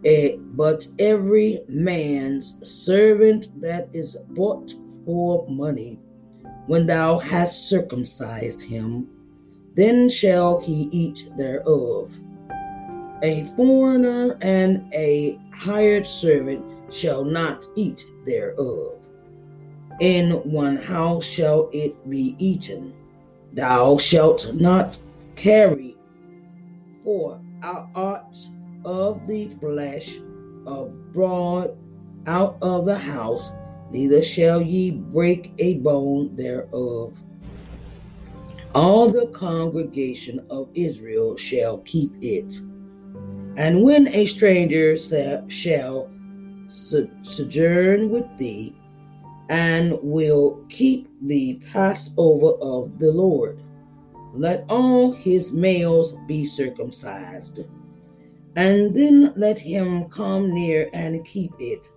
Eh, 0.05 0.37
but 0.39 0.87
every 0.99 1.61
man's 1.69 2.57
servant 2.63 3.49
that 3.61 3.89
is 3.93 4.17
bought 4.31 4.73
for 5.05 5.47
money, 5.49 5.99
when 6.69 6.85
thou 6.85 7.19
hast 7.19 7.69
circumcised 7.69 8.61
him, 8.61 9.09
then 9.75 10.09
shall 10.09 10.61
he 10.61 10.89
eat 10.93 11.29
thereof. 11.37 12.13
A 13.23 13.45
foreigner 13.57 14.37
and 14.43 14.85
a 14.93 15.39
hired 15.51 16.07
servant 16.07 16.63
shall 16.93 17.25
not 17.25 17.67
eat 17.75 18.05
thereof. 18.25 18.95
In 20.01 20.31
one 20.53 20.77
house 20.77 21.25
shall 21.25 21.71
it 21.73 22.09
be 22.09 22.37
eaten. 22.39 22.93
Thou 23.55 23.97
shalt 23.97 24.55
not 24.55 24.99
carry 25.37 25.97
for 27.03 27.41
aught 27.63 28.37
of 28.85 29.27
the 29.27 29.49
flesh 29.61 30.19
abroad 30.67 31.77
out 32.27 32.59
of 32.61 32.85
the 32.85 32.99
house, 32.99 33.53
neither 33.91 34.23
shall 34.23 34.61
ye 34.63 34.91
break 34.91 35.53
a 35.59 35.75
bone 35.75 36.35
thereof. 36.37 37.15
All 38.75 39.09
the 39.09 39.29
congregation 39.29 40.45
of 40.51 40.69
Israel 40.75 41.37
shall 41.37 41.79
keep 41.79 42.13
it. 42.21 42.61
And 43.57 43.83
when 43.83 44.09
a 44.09 44.25
stranger 44.25 44.97
shall 44.97 46.11
sojourn 46.69 48.11
with 48.11 48.39
thee, 48.39 48.75
and 49.49 49.99
will 50.03 50.63
keep 50.69 51.09
the 51.23 51.55
Passover 51.73 52.53
of 52.61 52.99
the 52.99 53.11
Lord, 53.11 53.59
let 54.35 54.67
all 54.69 55.13
his 55.13 55.53
males 55.53 56.15
be 56.27 56.45
circumcised, 56.45 57.61
and 58.55 58.95
then 58.95 59.33
let 59.37 59.59
him 59.59 60.11
come 60.11 60.55
near 60.55 60.91
and 60.93 61.25
keep 61.25 61.53
it, 61.59 61.91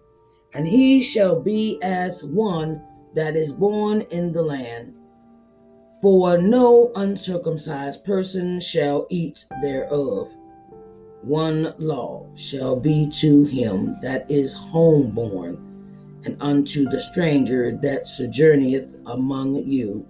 and 0.53 0.67
he 0.67 1.01
shall 1.01 1.39
be 1.39 1.79
as 1.81 2.23
one 2.23 2.81
that 3.13 3.35
is 3.35 3.51
born 3.51 4.01
in 4.11 4.31
the 4.31 4.41
land. 4.41 4.93
For 6.01 6.37
no 6.37 6.91
uncircumcised 6.95 8.03
person 8.03 8.59
shall 8.59 9.05
eat 9.09 9.45
thereof. 9.61 10.27
One 11.23 11.73
law 11.77 12.25
shall 12.35 12.75
be 12.75 13.07
to 13.19 13.43
him 13.43 13.95
that 14.01 14.29
is 14.29 14.53
homeborn, 14.53 15.57
and 16.25 16.37
unto 16.39 16.85
the 16.89 16.99
stranger 16.99 17.77
that 17.81 18.07
sojourneth 18.07 18.95
among 19.05 19.55
you 19.55 20.05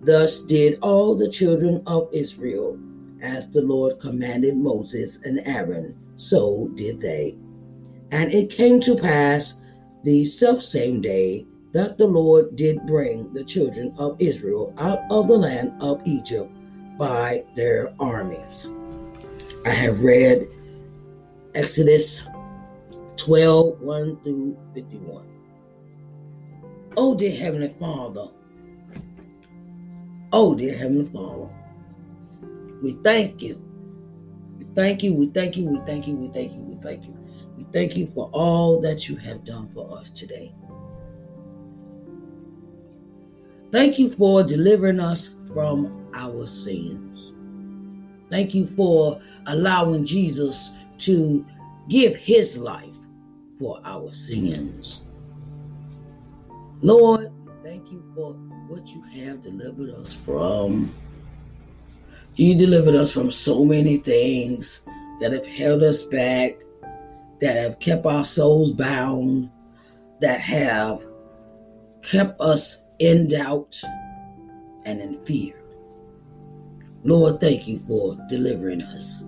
Thus 0.00 0.42
did 0.44 0.78
all 0.80 1.16
the 1.16 1.28
children 1.28 1.82
of 1.86 2.08
Israel, 2.12 2.78
as 3.20 3.48
the 3.48 3.62
Lord 3.62 3.98
commanded 3.98 4.56
Moses 4.56 5.18
and 5.24 5.40
Aaron, 5.44 5.94
so 6.16 6.68
did 6.76 7.00
they. 7.00 7.34
And 8.10 8.32
it 8.32 8.50
came 8.50 8.80
to 8.80 8.96
pass 8.96 9.60
the 10.04 10.24
selfsame 10.24 11.02
day 11.02 11.46
that 11.72 11.98
the 11.98 12.06
Lord 12.06 12.56
did 12.56 12.86
bring 12.86 13.32
the 13.34 13.44
children 13.44 13.94
of 13.98 14.16
Israel 14.18 14.72
out 14.78 15.00
of 15.10 15.28
the 15.28 15.36
land 15.36 15.72
of 15.80 16.00
Egypt 16.06 16.50
by 16.98 17.44
their 17.54 17.92
armies. 18.00 18.68
I 19.66 19.70
have 19.70 20.02
read 20.02 20.46
Exodus 21.54 22.24
12 23.16 23.80
1 23.80 24.18
through 24.24 24.56
51. 24.74 25.24
Oh, 26.96 27.14
dear 27.14 27.36
Heavenly 27.36 27.74
Father, 27.78 28.28
Oh, 30.32 30.54
dear 30.54 30.76
Heavenly 30.76 31.06
Father, 31.06 31.48
we 32.82 32.92
thank 33.02 33.42
you. 33.42 33.60
We 34.58 34.66
thank 34.74 35.02
you, 35.02 35.14
we 35.14 35.26
thank 35.28 35.56
you, 35.56 35.66
we 35.66 35.78
thank 35.86 36.06
you, 36.06 36.16
we 36.16 36.28
thank 36.28 36.52
you, 36.52 36.60
we 36.60 36.76
thank 36.82 37.04
you. 37.06 37.17
Thank 37.72 37.96
you 37.96 38.06
for 38.06 38.30
all 38.32 38.80
that 38.80 39.08
you 39.08 39.16
have 39.16 39.44
done 39.44 39.68
for 39.68 39.98
us 39.98 40.10
today. 40.10 40.54
Thank 43.70 43.98
you 43.98 44.08
for 44.10 44.42
delivering 44.42 45.00
us 45.00 45.34
from 45.52 46.10
our 46.14 46.46
sins. 46.46 47.32
Thank 48.30 48.54
you 48.54 48.66
for 48.66 49.20
allowing 49.46 50.06
Jesus 50.06 50.70
to 50.98 51.44
give 51.88 52.16
his 52.16 52.58
life 52.58 52.94
for 53.58 53.80
our 53.84 54.12
sins. 54.12 55.02
Lord, 56.80 57.30
thank 57.62 57.90
you 57.90 58.02
for 58.14 58.32
what 58.68 58.86
you 58.88 59.02
have 59.02 59.42
delivered 59.42 59.90
us 59.90 60.12
from. 60.12 60.94
You 62.36 62.56
delivered 62.56 62.94
us 62.94 63.12
from 63.12 63.30
so 63.30 63.64
many 63.64 63.98
things 63.98 64.80
that 65.20 65.32
have 65.32 65.46
held 65.46 65.82
us 65.82 66.04
back, 66.04 66.58
that 67.40 67.56
have 67.56 67.78
kept 67.78 68.06
our 68.06 68.24
souls 68.24 68.72
bound, 68.72 69.50
that 70.20 70.40
have 70.40 71.04
kept 72.02 72.40
us 72.40 72.84
in 72.98 73.28
doubt 73.28 73.80
and 74.84 75.00
in 75.00 75.24
fear. 75.24 75.54
Lord, 77.04 77.40
thank 77.40 77.68
you 77.68 77.78
for 77.78 78.16
delivering 78.28 78.82
us. 78.82 79.24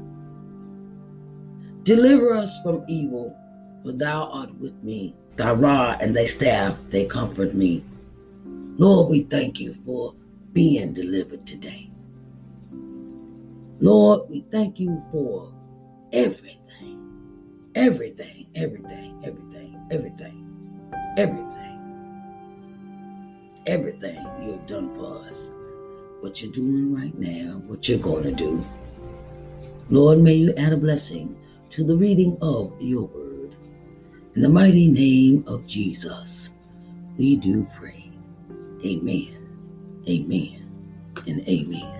Deliver 1.85 2.35
us 2.35 2.61
from 2.62 2.85
evil, 2.88 3.37
for 3.83 3.92
thou 3.92 4.25
art 4.25 4.55
with 4.59 4.75
me. 4.83 5.14
Thy 5.37 5.53
rod 5.53 6.03
and 6.03 6.14
thy 6.14 6.27
staff, 6.27 6.77
they 6.90 7.07
comfort 7.07 7.55
me. 7.55 7.83
Lord, 8.77 9.09
we 9.09 9.23
thank 9.23 9.61
you 9.61 9.75
for 9.87 10.14
being 10.53 10.92
delivered 10.92 11.46
today. 11.46 11.90
Lord, 13.79 14.29
we 14.29 14.44
thank 14.51 14.79
you 14.79 15.03
for 15.11 15.53
everything, 16.12 16.99
everything, 17.74 18.46
everything, 18.54 19.20
everything, 19.24 19.80
everything, 19.90 20.92
everything, 21.16 22.02
everything 23.66 24.26
you've 24.42 24.66
done 24.66 24.92
for 24.94 25.18
us, 25.28 25.52
what 26.20 26.42
you're 26.42 26.52
doing 26.52 26.94
right 26.94 27.16
now, 27.18 27.59
what 27.66 27.88
you're 27.88 27.98
going 27.98 28.24
to 28.24 28.33
do. 28.33 28.64
Lord, 29.88 30.18
may 30.18 30.35
you 30.35 30.52
add 30.56 30.72
a 30.72 30.76
blessing 30.76 31.37
to 31.70 31.85
the 31.85 31.96
reading 31.96 32.37
of 32.42 32.72
your 32.80 33.06
word. 33.06 33.54
In 34.35 34.42
the 34.42 34.48
mighty 34.48 34.88
name 34.88 35.44
of 35.46 35.66
Jesus, 35.66 36.50
we 37.16 37.37
do 37.37 37.66
pray. 37.76 38.11
Amen. 38.85 39.37
Amen. 40.09 40.70
And 41.26 41.48
amen. 41.48 41.99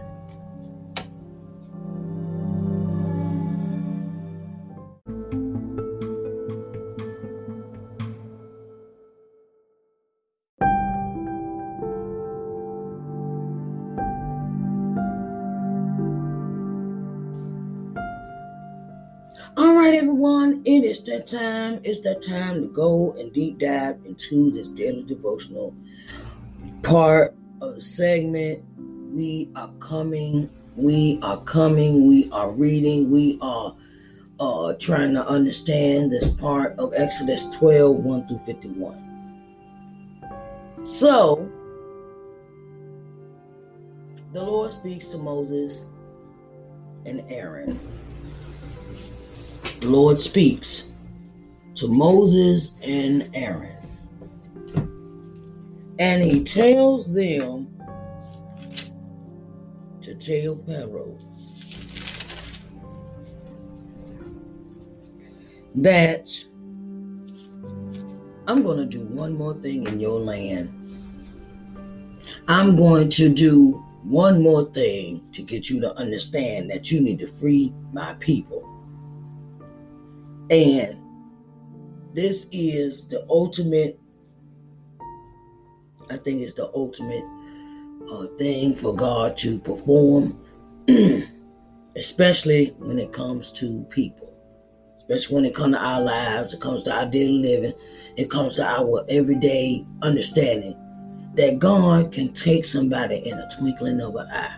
Right, 19.91 19.99
everyone, 19.99 20.63
it 20.65 20.85
is 20.85 21.03
that 21.03 21.27
time. 21.27 21.81
It's 21.83 22.01
that 22.01 22.23
time 22.23 22.63
to 22.63 22.69
go 22.69 23.13
and 23.19 23.33
deep 23.33 23.59
dive 23.59 23.99
into 24.05 24.53
this 24.53 24.69
daily 24.69 25.03
devotional 25.03 25.75
part 26.83 27.35
of 27.61 27.75
the 27.75 27.83
segment. 27.83 28.65
We 29.13 29.51
are 29.57 29.71
coming, 29.81 30.49
we 30.77 31.19
are 31.23 31.43
coming, 31.43 32.07
we 32.07 32.31
are 32.31 32.51
reading, 32.53 33.11
we 33.11 33.39
are 33.43 33.75
uh, 34.39 34.75
trying 34.75 35.15
to 35.15 35.27
understand 35.27 36.13
this 36.13 36.29
part 36.29 36.79
of 36.79 36.93
Exodus 36.95 37.49
12 37.49 37.97
1 37.97 38.29
through 38.29 38.41
51. 38.47 39.07
So, 40.85 41.51
the 44.33 44.41
Lord 44.41 44.71
speaks 44.71 45.07
to 45.09 45.19
Moses 45.19 45.87
and 47.05 47.25
Aaron. 47.29 47.81
The 49.81 49.89
Lord 49.89 50.21
speaks 50.21 50.91
to 51.77 51.89
Moses 51.89 52.75
and 52.83 53.31
Aaron. 53.33 53.79
And 55.99 56.23
he 56.23 56.45
tells 56.45 57.11
them 57.13 57.67
to 60.03 60.15
tell 60.15 60.57
Pharaoh 60.67 61.17
that 65.77 66.31
I'm 68.47 68.63
going 68.63 68.79
to 68.79 68.85
do 68.85 69.05
one 69.07 69.35
more 69.35 69.55
thing 69.55 69.87
in 69.87 69.99
your 69.99 70.21
land. 70.21 70.77
I'm 72.49 72.77
going 72.77 73.09
to 73.11 73.31
do 73.31 73.83
one 74.03 74.43
more 74.43 74.71
thing 74.73 75.23
to 75.33 75.43
get 75.43 75.71
you 75.71 75.81
to 75.81 75.95
understand 75.97 76.69
that 76.71 76.91
you 76.91 77.01
need 77.01 77.19
to 77.21 77.29
free 77.29 77.73
my 77.93 78.13
people. 78.15 78.70
And 80.51 80.97
this 82.13 82.47
is 82.51 83.07
the 83.07 83.25
ultimate, 83.29 84.01
I 86.11 86.17
think 86.17 86.43
it's 86.43 86.55
the 86.55 86.71
ultimate 86.75 87.25
uh, 88.11 88.27
thing 88.37 88.75
for 88.75 88.95
God 88.95 89.37
to 89.39 89.61
perform, 89.61 90.37
especially 91.97 92.75
when 92.79 92.99
it 92.99 93.13
comes 93.13 93.53
to 93.53 93.85
people. 93.91 94.27
Especially 94.99 95.35
when 95.37 95.45
it 95.45 95.55
comes 95.55 95.77
to 95.77 95.81
our 95.81 96.01
lives, 96.01 96.53
it 96.53 96.61
comes 96.61 96.83
to 96.85 96.93
our 96.93 97.07
daily 97.07 97.39
living, 97.39 97.75
it 98.17 98.29
comes 98.29 98.57
to 98.57 98.67
our 98.67 99.05
everyday 99.09 99.87
understanding 100.03 100.77
that 101.37 101.61
God 101.61 102.11
can 102.11 102.33
take 102.35 102.65
somebody 102.65 103.17
in 103.29 103.39
a 103.39 103.49
twinkling 103.57 104.01
of 104.01 104.17
an 104.17 104.27
eye. 104.29 104.57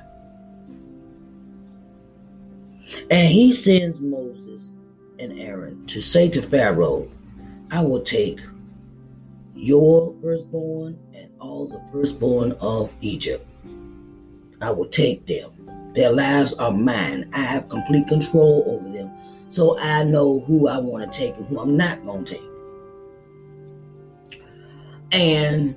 And 3.10 3.30
he 3.30 3.52
sends 3.52 4.00
Moses 4.00 4.72
and 5.22 5.38
Aaron 5.38 5.86
to 5.86 6.02
say 6.02 6.28
to 6.28 6.42
Pharaoh, 6.42 7.08
I 7.70 7.80
will 7.82 8.02
take 8.02 8.40
your 9.54 10.14
firstborn 10.20 10.98
and 11.14 11.30
all 11.38 11.66
the 11.66 11.80
firstborn 11.92 12.52
of 12.60 12.92
Egypt. 13.00 13.46
I 14.60 14.70
will 14.70 14.88
take 14.88 15.26
them. 15.26 15.92
Their 15.94 16.10
lives 16.10 16.54
are 16.54 16.72
mine. 16.72 17.30
I 17.32 17.40
have 17.40 17.68
complete 17.68 18.08
control 18.08 18.64
over 18.66 18.88
them. 18.88 19.12
So 19.48 19.78
I 19.78 20.02
know 20.02 20.40
who 20.40 20.66
I 20.68 20.78
want 20.78 21.10
to 21.10 21.18
take 21.18 21.36
and 21.36 21.46
who 21.46 21.60
I'm 21.60 21.76
not 21.76 22.04
going 22.04 22.24
to 22.24 22.34
take. 22.34 22.42
And 25.12 25.76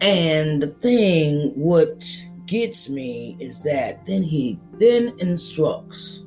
And 0.00 0.60
the 0.60 0.66
thing 0.66 1.52
what 1.54 2.04
gets 2.52 2.90
me 2.90 3.34
is 3.40 3.60
that 3.60 4.04
then 4.04 4.22
he 4.22 4.60
then 4.74 5.14
instructs 5.20 6.22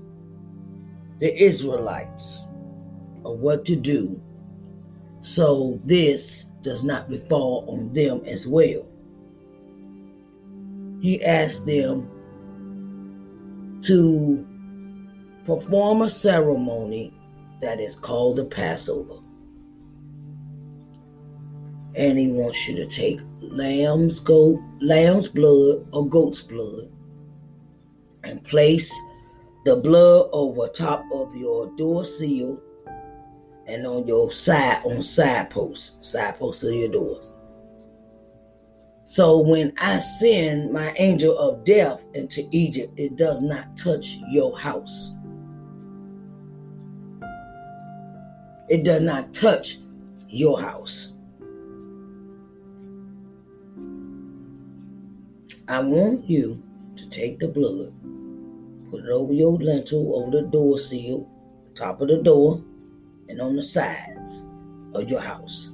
the 1.20 1.32
Israelites 1.40 2.42
of 3.24 3.38
what 3.38 3.64
to 3.64 3.76
do 3.76 4.20
so 5.22 5.80
this 5.86 6.46
does 6.64 6.84
not 6.84 7.10
befall 7.10 7.66
on 7.70 7.94
them 7.94 8.22
as 8.26 8.48
well. 8.48 8.88
He 11.00 11.24
asked 11.24 11.68
them 11.68 12.10
to 13.84 14.48
perform 15.46 16.02
a 16.02 16.10
ceremony 16.10 17.14
that 17.62 17.80
is 17.80 17.96
called 17.96 18.38
the 18.38 18.46
Passover 18.46 19.20
and 21.94 22.18
he 22.18 22.30
wants 22.30 22.68
you 22.68 22.76
to 22.78 22.88
take 22.88 23.22
lamb's 23.52 24.20
goat, 24.20 24.60
lamb's 24.82 25.28
blood 25.28 25.88
or 25.92 26.08
goat's 26.08 26.42
blood, 26.42 26.90
and 28.24 28.44
place 28.44 28.94
the 29.66 29.76
blood 29.76 30.30
over 30.32 30.68
top 30.68 31.04
of 31.14 31.36
your 31.36 31.68
door 31.76 32.06
seal 32.06 32.62
and 33.68 33.86
on 33.88 34.08
your 34.08 34.32
side 34.32 34.82
on 34.86 35.02
side 35.02 35.50
posts, 35.50 35.96
side 36.08 36.36
posts 36.36 36.64
of 36.64 36.74
your 36.74 36.90
doors. 36.90 37.32
So 39.06 39.38
when 39.38 39.74
I 39.78 40.00
send 40.00 40.72
my 40.72 40.94
angel 40.98 41.38
of 41.38 41.64
death 41.64 42.04
into 42.14 42.48
Egypt, 42.52 42.94
it 42.98 43.16
does 43.18 43.42
not 43.42 43.78
touch 43.78 44.18
your 44.30 44.58
house. 44.58 45.14
It 48.68 48.84
does 48.84 49.02
not 49.02 49.34
touch 49.34 49.78
your 50.28 50.60
house. 50.60 51.15
I 55.68 55.80
want 55.80 56.30
you 56.30 56.62
to 56.96 57.10
take 57.10 57.40
the 57.40 57.48
blood, 57.48 57.92
put 58.92 59.04
it 59.04 59.10
over 59.10 59.34
your 59.34 59.58
lintel, 59.58 60.16
over 60.16 60.30
the 60.30 60.44
door 60.44 60.78
seal, 60.78 61.28
top 61.74 62.02
of 62.02 62.08
the 62.08 62.22
door, 62.22 62.64
and 63.30 63.42
on 63.42 63.56
the 63.56 63.64
sides 63.64 64.46
of 64.94 65.10
your 65.10 65.22
house. 65.22 65.72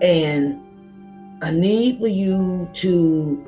And 0.00 0.62
I 1.42 1.50
need 1.50 1.98
for 1.98 2.08
you 2.08 2.70
to 2.72 3.44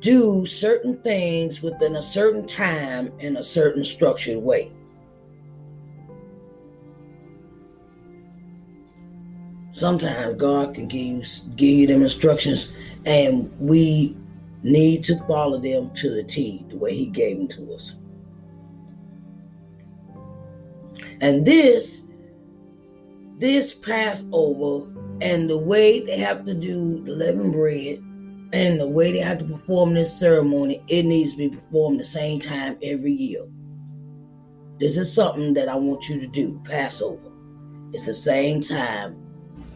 do 0.00 0.44
certain 0.44 1.00
things 1.02 1.62
within 1.62 1.96
a 1.96 2.02
certain 2.02 2.46
time 2.46 3.10
in 3.20 3.38
a 3.38 3.42
certain 3.42 3.84
structured 3.84 4.36
way. 4.36 4.70
Sometimes 9.82 10.36
God 10.36 10.76
can 10.76 10.86
give 10.86 11.00
you 11.00 11.22
give 11.56 11.68
you 11.68 11.86
them 11.88 12.02
instructions 12.02 12.72
and 13.04 13.50
we 13.58 14.16
need 14.62 15.02
to 15.02 15.18
follow 15.26 15.58
them 15.58 15.90
to 15.94 16.10
the 16.10 16.22
T, 16.22 16.64
the 16.68 16.76
way 16.76 16.94
He 16.94 17.06
gave 17.06 17.36
them 17.36 17.48
to 17.48 17.74
us. 17.74 17.96
And 21.20 21.44
this, 21.44 22.06
this 23.40 23.74
Passover, 23.74 24.88
and 25.20 25.50
the 25.50 25.58
way 25.58 25.98
they 25.98 26.18
have 26.18 26.44
to 26.44 26.54
do 26.54 27.02
the 27.02 27.10
leavened 27.10 27.52
bread, 27.52 27.98
and 28.52 28.78
the 28.78 28.86
way 28.86 29.10
they 29.10 29.18
have 29.18 29.38
to 29.38 29.44
perform 29.44 29.94
this 29.94 30.16
ceremony, 30.16 30.80
it 30.86 31.02
needs 31.02 31.32
to 31.32 31.38
be 31.38 31.48
performed 31.48 31.98
the 31.98 32.04
same 32.04 32.38
time 32.38 32.78
every 32.84 33.10
year. 33.10 33.44
This 34.78 34.96
is 34.96 35.12
something 35.12 35.52
that 35.54 35.68
I 35.68 35.74
want 35.74 36.08
you 36.08 36.20
to 36.20 36.28
do, 36.28 36.60
Passover. 36.64 37.32
It's 37.92 38.06
the 38.06 38.14
same 38.14 38.60
time 38.60 39.21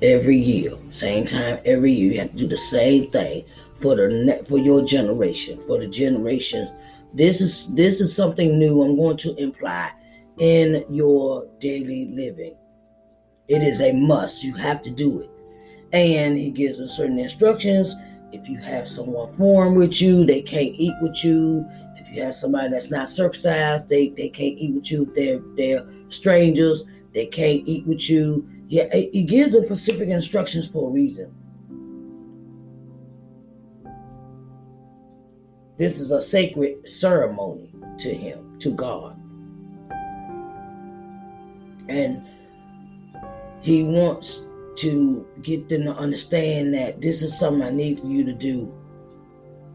every 0.03 0.37
year, 0.37 0.73
same 0.91 1.25
time 1.25 1.59
every 1.65 1.93
year. 1.93 2.13
You 2.13 2.21
have 2.21 2.31
to 2.33 2.37
do 2.37 2.49
the 2.49 2.57
same 2.57 3.11
thing 3.11 3.45
for 3.81 3.97
the 3.97 4.09
net 4.09 4.47
for 4.49 4.59
your 4.59 4.85
generation, 4.85 5.61
for 5.67 5.79
the 5.79 5.87
generations. 5.87 6.71
This 7.15 7.41
is 7.41 7.75
this 7.75 8.01
is 8.01 8.15
something 8.15 8.59
new. 8.59 8.83
I'm 8.83 8.97
going 8.97 9.17
to 9.19 9.35
imply 9.37 9.91
in 10.39 10.85
your 10.91 11.47
daily 11.61 12.07
living. 12.07 12.57
It 13.49 13.63
is 13.63 13.81
a 13.81 13.93
must. 13.93 14.45
You 14.45 14.55
have 14.55 14.83
to 14.83 14.91
do 14.91 15.21
it, 15.21 15.31
and 15.93 16.37
he 16.37 16.51
gives 16.51 16.81
us 16.81 16.97
certain 16.97 17.19
instructions. 17.19 17.95
If 18.33 18.49
you 18.49 18.59
have 18.59 18.89
someone 18.89 19.35
foreign 19.37 19.77
with 19.77 20.03
you, 20.03 20.27
they 20.27 20.43
can't 20.43 20.75
eat 20.77 20.95
with 21.01 21.25
you. 21.25 21.65
If 21.97 22.11
you 22.15 22.23
have 22.23 22.35
somebody 22.35 22.71
that's 22.71 22.91
not 22.91 23.09
circumcised, 23.09 23.89
they, 23.89 24.09
they 24.09 24.29
can't 24.29 24.59
eat 24.59 24.75
with 24.75 24.91
you. 24.91 25.11
They're 25.15 25.41
they're 25.57 25.87
strangers. 26.09 26.85
They 27.15 27.27
can't 27.27 27.63
eat 27.67 27.87
with 27.87 28.11
you 28.11 28.47
yeah, 28.69 28.93
he 28.93 29.23
gives 29.23 29.53
the 29.53 29.65
specific 29.65 30.09
instructions 30.09 30.69
for 30.69 30.89
a 30.89 30.93
reason. 30.93 31.33
This 35.77 36.01
is 36.01 36.11
a 36.11 36.23
sacred 36.23 36.89
ceremony 36.89 37.71
to 37.99 38.13
him, 38.13 38.59
to 38.61 38.71
God. 38.71 39.17
And 41.89 42.27
he 43.61 43.85
wants 43.85 44.47
to 44.77 45.27
get 45.43 45.69
them 45.69 45.85
to 45.85 45.95
understand 45.95 46.75
that 46.75 47.01
this 47.01 47.23
is 47.23 47.39
something 47.39 47.63
I 47.63 47.71
need 47.71 48.01
for 48.01 48.07
you 48.07 48.25
to 48.25 48.33
do. 48.33 48.73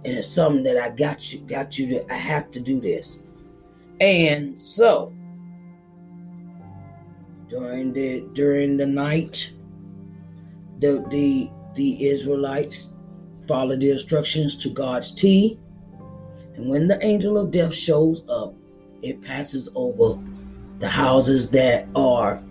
And 0.03 0.17
it's 0.17 0.27
something 0.27 0.63
that 0.63 0.77
I 0.77 0.89
got 0.89 1.31
you 1.31 1.39
got 1.41 1.77
you 1.77 1.87
to 1.89 2.11
I 2.13 2.17
have 2.17 2.51
to 2.51 2.59
do 2.59 2.81
this. 2.81 3.21
And 3.99 4.59
so 4.59 5.13
during 7.51 7.91
the 7.91 8.21
during 8.33 8.77
the 8.77 8.85
night 8.85 9.51
the 10.79 11.05
the 11.09 11.49
the 11.75 12.07
Israelites 12.07 12.89
followed 13.47 13.81
the 13.81 13.91
instructions 13.91 14.55
to 14.57 14.69
God's 14.69 15.11
T. 15.11 15.59
And 16.55 16.69
when 16.69 16.87
the 16.87 17.03
angel 17.05 17.37
of 17.37 17.51
death 17.51 17.73
shows 17.73 18.25
up, 18.29 18.53
it 19.01 19.21
passes 19.21 19.69
over 19.75 20.17
the 20.79 20.87
houses 20.87 21.49
that 21.51 21.87
are 21.93 22.41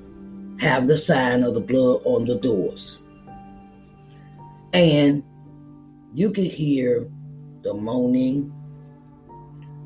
have 0.58 0.86
the 0.86 0.96
sign 0.96 1.42
of 1.44 1.54
the 1.54 1.60
blood 1.60 2.02
on 2.04 2.26
the 2.26 2.36
doors. 2.36 3.02
And 4.74 5.24
you 6.12 6.30
can 6.30 6.44
hear 6.44 7.08
the 7.62 7.72
moaning 7.72 8.52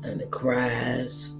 and 0.03 0.19
the 0.19 0.25
cries 0.25 1.33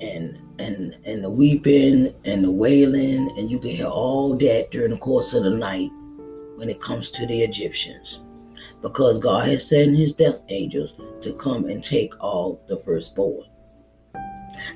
and 0.00 0.38
and 0.62 0.96
and 1.04 1.24
the 1.24 1.30
weeping 1.30 2.14
and 2.24 2.44
the 2.44 2.50
wailing 2.50 3.30
and 3.36 3.50
you 3.50 3.58
can 3.58 3.70
hear 3.70 3.86
all 3.86 4.36
that 4.36 4.70
during 4.70 4.90
the 4.90 4.96
course 4.98 5.34
of 5.34 5.42
the 5.44 5.50
night 5.50 5.90
when 6.56 6.68
it 6.68 6.80
comes 6.80 7.10
to 7.10 7.26
the 7.26 7.42
Egyptians 7.42 8.20
because 8.80 9.18
God 9.18 9.48
has 9.48 9.68
sent 9.68 9.96
his 9.96 10.12
death 10.12 10.40
angels 10.48 10.94
to 11.22 11.32
come 11.32 11.64
and 11.64 11.82
take 11.82 12.12
all 12.22 12.60
the 12.68 12.76
firstborn. 12.78 13.46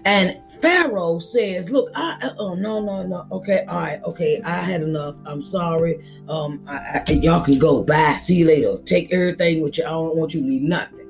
And 0.04 0.38
Pharaoh 0.60 1.18
says, 1.18 1.70
"Look, 1.70 1.90
I 1.94 2.30
oh 2.38 2.54
no 2.54 2.80
no 2.80 3.06
no 3.06 3.26
okay 3.30 3.64
all 3.68 3.78
right 3.78 4.02
okay 4.04 4.40
I 4.42 4.62
had 4.62 4.82
enough. 4.82 5.14
I'm 5.26 5.42
sorry. 5.42 6.02
Um, 6.28 6.64
I, 6.66 7.02
I, 7.06 7.12
y'all 7.12 7.44
can 7.44 7.58
go. 7.58 7.82
Bye. 7.82 8.16
See 8.16 8.36
you 8.36 8.46
later. 8.46 8.78
Take 8.84 9.12
everything 9.12 9.60
with 9.60 9.78
you. 9.78 9.84
I 9.84 9.90
don't 9.90 10.16
want 10.16 10.34
you 10.34 10.40
to 10.40 10.46
leave 10.46 10.62
nothing. 10.62 11.06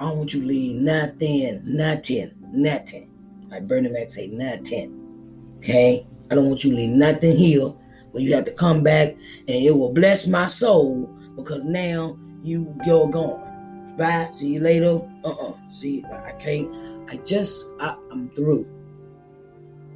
I 0.00 0.04
don't 0.04 0.16
want 0.16 0.32
you 0.32 0.40
to 0.40 0.46
leave 0.46 0.76
nothing, 0.76 1.60
nothing, 1.66 2.30
nothing. 2.52 3.10
Like 3.50 3.66
Bernie 3.66 3.90
Mac 3.90 4.10
say, 4.10 4.28
nothing. 4.28 5.54
Okay. 5.58 6.06
I 6.30 6.34
don't 6.34 6.48
want 6.48 6.64
you 6.64 6.70
to 6.70 6.76
leave 6.76 6.90
nothing 6.90 7.36
here. 7.36 7.72
But 8.12 8.22
you 8.22 8.34
have 8.34 8.44
to 8.44 8.52
come 8.52 8.82
back, 8.82 9.14
and 9.46 9.48
it 9.48 9.70
will 9.70 9.92
bless 9.92 10.26
my 10.26 10.48
soul 10.48 11.08
because 11.36 11.64
now 11.64 12.18
you 12.42 12.74
you're 12.84 13.08
gone. 13.08 13.94
Bye. 13.96 14.28
See 14.32 14.54
you 14.54 14.60
later. 14.60 15.00
Uh-uh. 15.24 15.54
See, 15.68 16.04
I 16.04 16.32
can't. 16.32 16.74
I 17.08 17.16
just, 17.18 17.66
I, 17.78 17.96
I'm 18.10 18.30
through. 18.30 18.66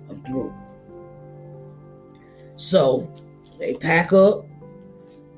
I'm 0.09 0.23
through. 0.25 0.55
So 2.57 3.13
they 3.59 3.75
pack 3.75 4.13
up, 4.13 4.47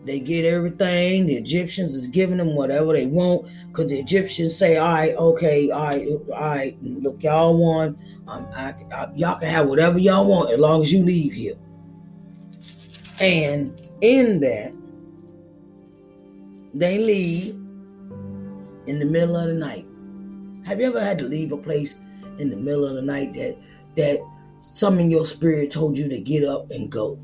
they 0.06 0.20
get 0.20 0.44
everything. 0.44 1.26
The 1.26 1.36
Egyptians 1.36 1.94
is 1.94 2.06
giving 2.06 2.36
them 2.36 2.54
whatever 2.54 2.92
they 2.92 3.06
want 3.06 3.48
because 3.68 3.90
the 3.90 3.98
Egyptians 3.98 4.56
say, 4.56 4.76
"All 4.76 4.92
right, 4.92 5.16
okay, 5.16 5.70
all 5.70 5.84
right, 5.84 6.08
all 6.08 6.40
right. 6.40 6.78
Look, 6.80 7.22
y'all 7.24 7.56
want, 7.56 7.98
um, 8.28 8.46
I, 8.54 8.74
I, 8.92 9.08
y'all 9.16 9.38
can 9.38 9.48
have 9.48 9.68
whatever 9.68 9.98
y'all 9.98 10.26
want 10.26 10.52
as 10.52 10.58
long 10.58 10.80
as 10.80 10.92
you 10.92 11.04
leave 11.04 11.32
here." 11.32 11.56
And 13.18 13.80
in 14.00 14.40
that, 14.40 14.72
they 16.72 16.98
leave 16.98 17.54
in 18.86 19.00
the 19.00 19.04
middle 19.04 19.36
of 19.36 19.48
the 19.48 19.54
night. 19.54 19.86
Have 20.64 20.80
you 20.80 20.86
ever 20.86 21.00
had 21.00 21.18
to 21.18 21.24
leave 21.24 21.50
a 21.50 21.56
place 21.56 21.96
in 22.38 22.50
the 22.50 22.56
middle 22.56 22.86
of 22.86 22.94
the 22.94 23.02
night 23.02 23.34
that 23.34 23.56
that 23.96 24.20
some 24.60 25.00
in 25.00 25.10
your 25.10 25.26
spirit 25.26 25.72
told 25.72 25.98
you 25.98 26.08
to 26.08 26.20
get 26.20 26.44
up 26.44 26.70
and 26.70 26.90
go? 26.92 27.18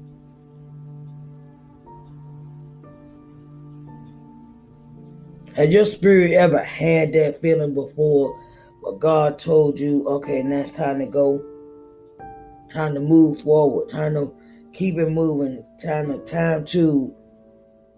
Has 5.54 5.72
your 5.72 5.84
spirit 5.84 6.32
ever 6.32 6.58
had 6.58 7.12
that 7.12 7.38
feeling 7.40 7.74
before 7.74 8.34
where 8.80 8.94
God 8.94 9.38
told 9.38 9.78
you, 9.78 10.06
okay, 10.08 10.42
now 10.42 10.60
it's 10.60 10.70
time 10.70 10.98
to 11.00 11.06
go, 11.06 11.44
time 12.70 12.94
to 12.94 13.00
move 13.00 13.42
forward, 13.42 13.90
time 13.90 14.14
to 14.14 14.32
keep 14.72 14.96
it 14.96 15.10
moving, 15.10 15.62
time 15.82 16.08
to 16.08 16.18
time 16.24 16.64
to 16.66 17.14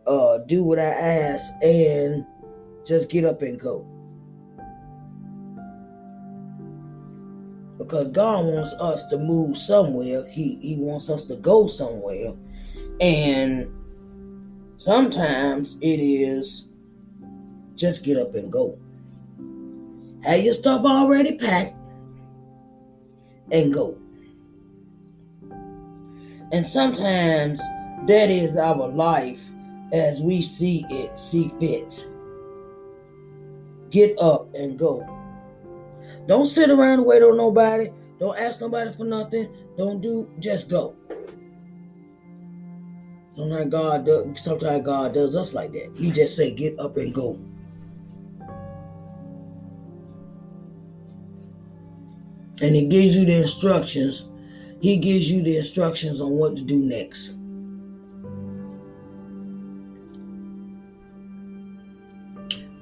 uh, 0.09 0.39
do 0.39 0.65
what 0.65 0.81
I 0.81 0.83
ask 0.83 1.53
and 1.63 2.25
just 2.85 3.09
get 3.09 3.25
up 3.25 3.41
and 3.43 3.59
go. 3.59 3.87
Because 7.79 8.09
God 8.09 8.47
wants 8.47 8.73
us 8.81 9.05
to 9.07 9.19
move 9.19 9.57
somewhere. 9.57 10.27
He 10.27 10.59
He 10.61 10.75
wants 10.77 11.09
us 11.09 11.27
to 11.27 11.37
go 11.37 11.69
somewhere. 11.69 12.33
And 13.01 13.71
sometimes 14.77 15.79
it 15.81 16.01
is 16.01 16.67
just 17.77 18.05
get 18.05 18.17
up 18.17 18.35
and 18.35 18.51
go. 18.51 18.79
Have 20.23 20.43
your 20.43 20.55
stuff 20.55 20.85
already 20.85 21.37
packed 21.37 21.77
and 23.51 23.73
go. 23.73 23.99
And 26.53 26.67
sometimes 26.67 27.61
that 28.07 28.31
is 28.31 28.57
our 28.57 28.89
life 28.89 29.41
as 29.93 30.21
we 30.21 30.41
see 30.41 30.87
it, 30.89 31.19
see 31.19 31.49
fit. 31.61 32.07
Get 33.91 34.19
up 34.19 34.55
and 34.55 34.79
go. 34.79 35.07
Don't 36.27 36.47
sit 36.47 36.71
around 36.71 37.01
and 37.01 37.07
wait 37.07 37.23
on 37.23 37.37
nobody. 37.37 37.91
Don't 38.19 38.39
ask 38.39 38.61
nobody 38.61 38.93
for 38.93 39.05
nothing. 39.05 39.49
Don't 39.77 40.01
do, 40.01 40.29
just 40.39 40.71
go. 40.71 40.95
Sometimes 43.37 43.71
God 43.71 44.07
does, 44.07 44.41
sometimes 44.43 44.87
God 44.87 45.13
does 45.13 45.37
us 45.37 45.55
like 45.55 45.73
that. 45.73 45.91
He 45.97 46.11
just 46.11 46.37
say, 46.37 46.55
get 46.55 46.79
up 46.79 46.97
and 46.97 47.13
go. 47.13 47.39
And 52.63 52.75
he 52.75 52.87
gives 52.87 53.17
you 53.17 53.25
the 53.25 53.35
instructions. 53.35 54.29
He 54.81 54.97
gives 54.97 55.31
you 55.31 55.43
the 55.43 55.57
instructions 55.57 56.21
on 56.21 56.31
what 56.33 56.57
to 56.57 56.63
do 56.63 56.79
next. 56.79 57.33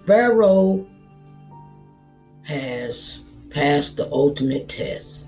Pharaoh 0.06 0.86
has 2.42 3.20
passed 3.50 3.96
the 3.96 4.10
ultimate 4.10 4.68
test. 4.68 5.26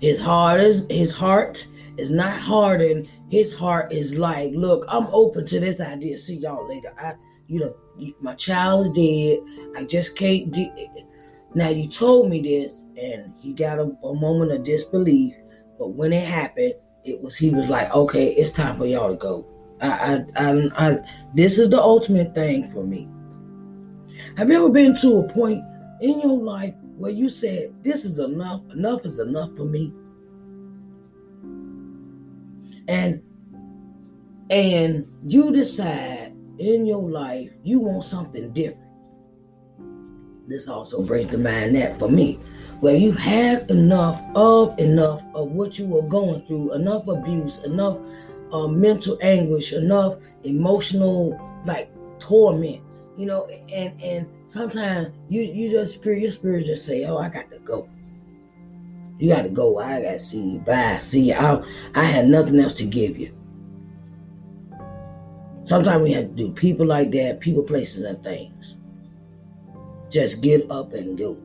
His 0.00 0.20
heart 0.20 0.60
is 0.60 0.86
his 0.90 1.10
heart 1.10 1.66
is 1.96 2.10
not 2.10 2.38
hardened. 2.38 3.08
His 3.30 3.54
heart 3.54 3.92
is 3.92 4.18
like, 4.18 4.52
look, 4.54 4.84
I'm 4.88 5.06
open 5.12 5.46
to 5.46 5.60
this 5.60 5.80
idea. 5.80 6.18
See 6.18 6.36
y'all 6.36 6.68
later. 6.68 6.92
I, 6.98 7.14
you 7.48 7.60
know, 7.60 8.14
my 8.20 8.34
child 8.34 8.86
is 8.86 8.92
dead. 8.92 9.38
I 9.76 9.84
just 9.84 10.16
can't. 10.16 10.50
Do, 10.52 10.70
now 11.54 11.68
you 11.68 11.88
told 11.88 12.28
me 12.28 12.40
this, 12.42 12.84
and 12.96 13.32
he 13.38 13.52
got 13.52 13.78
a, 13.78 13.92
a 14.04 14.14
moment 14.14 14.52
of 14.52 14.64
disbelief. 14.64 15.34
But 15.78 15.88
when 15.88 16.12
it 16.12 16.26
happened, 16.26 16.74
it 17.04 17.20
was 17.20 17.36
he 17.36 17.50
was 17.50 17.68
like, 17.68 17.92
okay, 17.94 18.28
it's 18.32 18.50
time 18.50 18.76
for 18.76 18.86
y'all 18.86 19.10
to 19.10 19.16
go. 19.16 19.46
I, 19.80 20.24
I, 20.36 20.50
I, 20.50 20.90
I 20.90 20.98
this 21.34 21.58
is 21.58 21.70
the 21.70 21.80
ultimate 21.80 22.34
thing 22.34 22.70
for 22.70 22.84
me. 22.84 23.08
Have 24.36 24.48
you 24.48 24.56
ever 24.56 24.68
been 24.68 24.94
to 24.96 25.18
a 25.18 25.32
point 25.32 25.64
in 26.00 26.20
your 26.20 26.38
life 26.38 26.74
where 26.96 27.10
you 27.10 27.28
said, 27.28 27.72
This 27.82 28.04
is 28.04 28.18
enough, 28.18 28.62
enough 28.72 29.04
is 29.04 29.18
enough 29.18 29.56
for 29.56 29.64
me? 29.64 29.92
And 32.88 33.22
and 34.50 35.06
you 35.24 35.52
decide 35.52 36.32
in 36.58 36.84
your 36.84 37.08
life 37.08 37.50
you 37.64 37.80
want 37.80 38.04
something 38.04 38.52
different. 38.52 38.89
This 40.50 40.68
also 40.68 41.02
brings 41.02 41.30
to 41.30 41.38
mind 41.38 41.76
that 41.76 41.98
for 41.98 42.08
me, 42.08 42.38
where 42.80 42.96
you 42.96 43.12
had 43.12 43.70
enough 43.70 44.20
of 44.34 44.78
enough 44.78 45.22
of 45.34 45.52
what 45.52 45.78
you 45.78 45.86
were 45.86 46.02
going 46.02 46.44
through, 46.46 46.74
enough 46.74 47.06
abuse, 47.08 47.62
enough 47.64 47.98
uh, 48.52 48.66
mental 48.66 49.16
anguish, 49.22 49.72
enough 49.72 50.16
emotional 50.42 51.40
like 51.64 51.90
torment 52.18 52.82
you 53.16 53.26
know, 53.26 53.46
and 53.70 54.02
and 54.02 54.26
sometimes 54.46 55.14
you 55.28 55.42
you 55.42 55.70
just 55.70 55.94
spirit 55.94 56.22
your 56.22 56.30
spirit 56.30 56.64
just 56.64 56.86
say, 56.86 57.04
oh, 57.04 57.18
I 57.18 57.28
got 57.28 57.50
to 57.50 57.58
go. 57.58 57.86
You 59.18 59.34
got 59.34 59.42
to 59.42 59.50
go. 59.50 59.78
I 59.78 60.00
got 60.00 60.12
to 60.12 60.18
see 60.18 60.40
you. 60.40 60.58
Bye. 60.60 60.98
See 60.98 61.28
you. 61.28 61.34
I 61.34 61.62
I 61.94 62.04
had 62.04 62.28
nothing 62.28 62.58
else 62.58 62.72
to 62.74 62.86
give 62.86 63.18
you. 63.18 63.34
Sometimes 65.64 66.02
we 66.02 66.12
have 66.12 66.24
to 66.24 66.34
do 66.34 66.50
people 66.50 66.86
like 66.86 67.10
that, 67.12 67.40
people, 67.40 67.62
places, 67.62 68.04
and 68.04 68.24
things. 68.24 68.78
Just 70.10 70.42
get 70.42 70.70
up 70.70 70.92
and 70.92 71.16
go. 71.16 71.36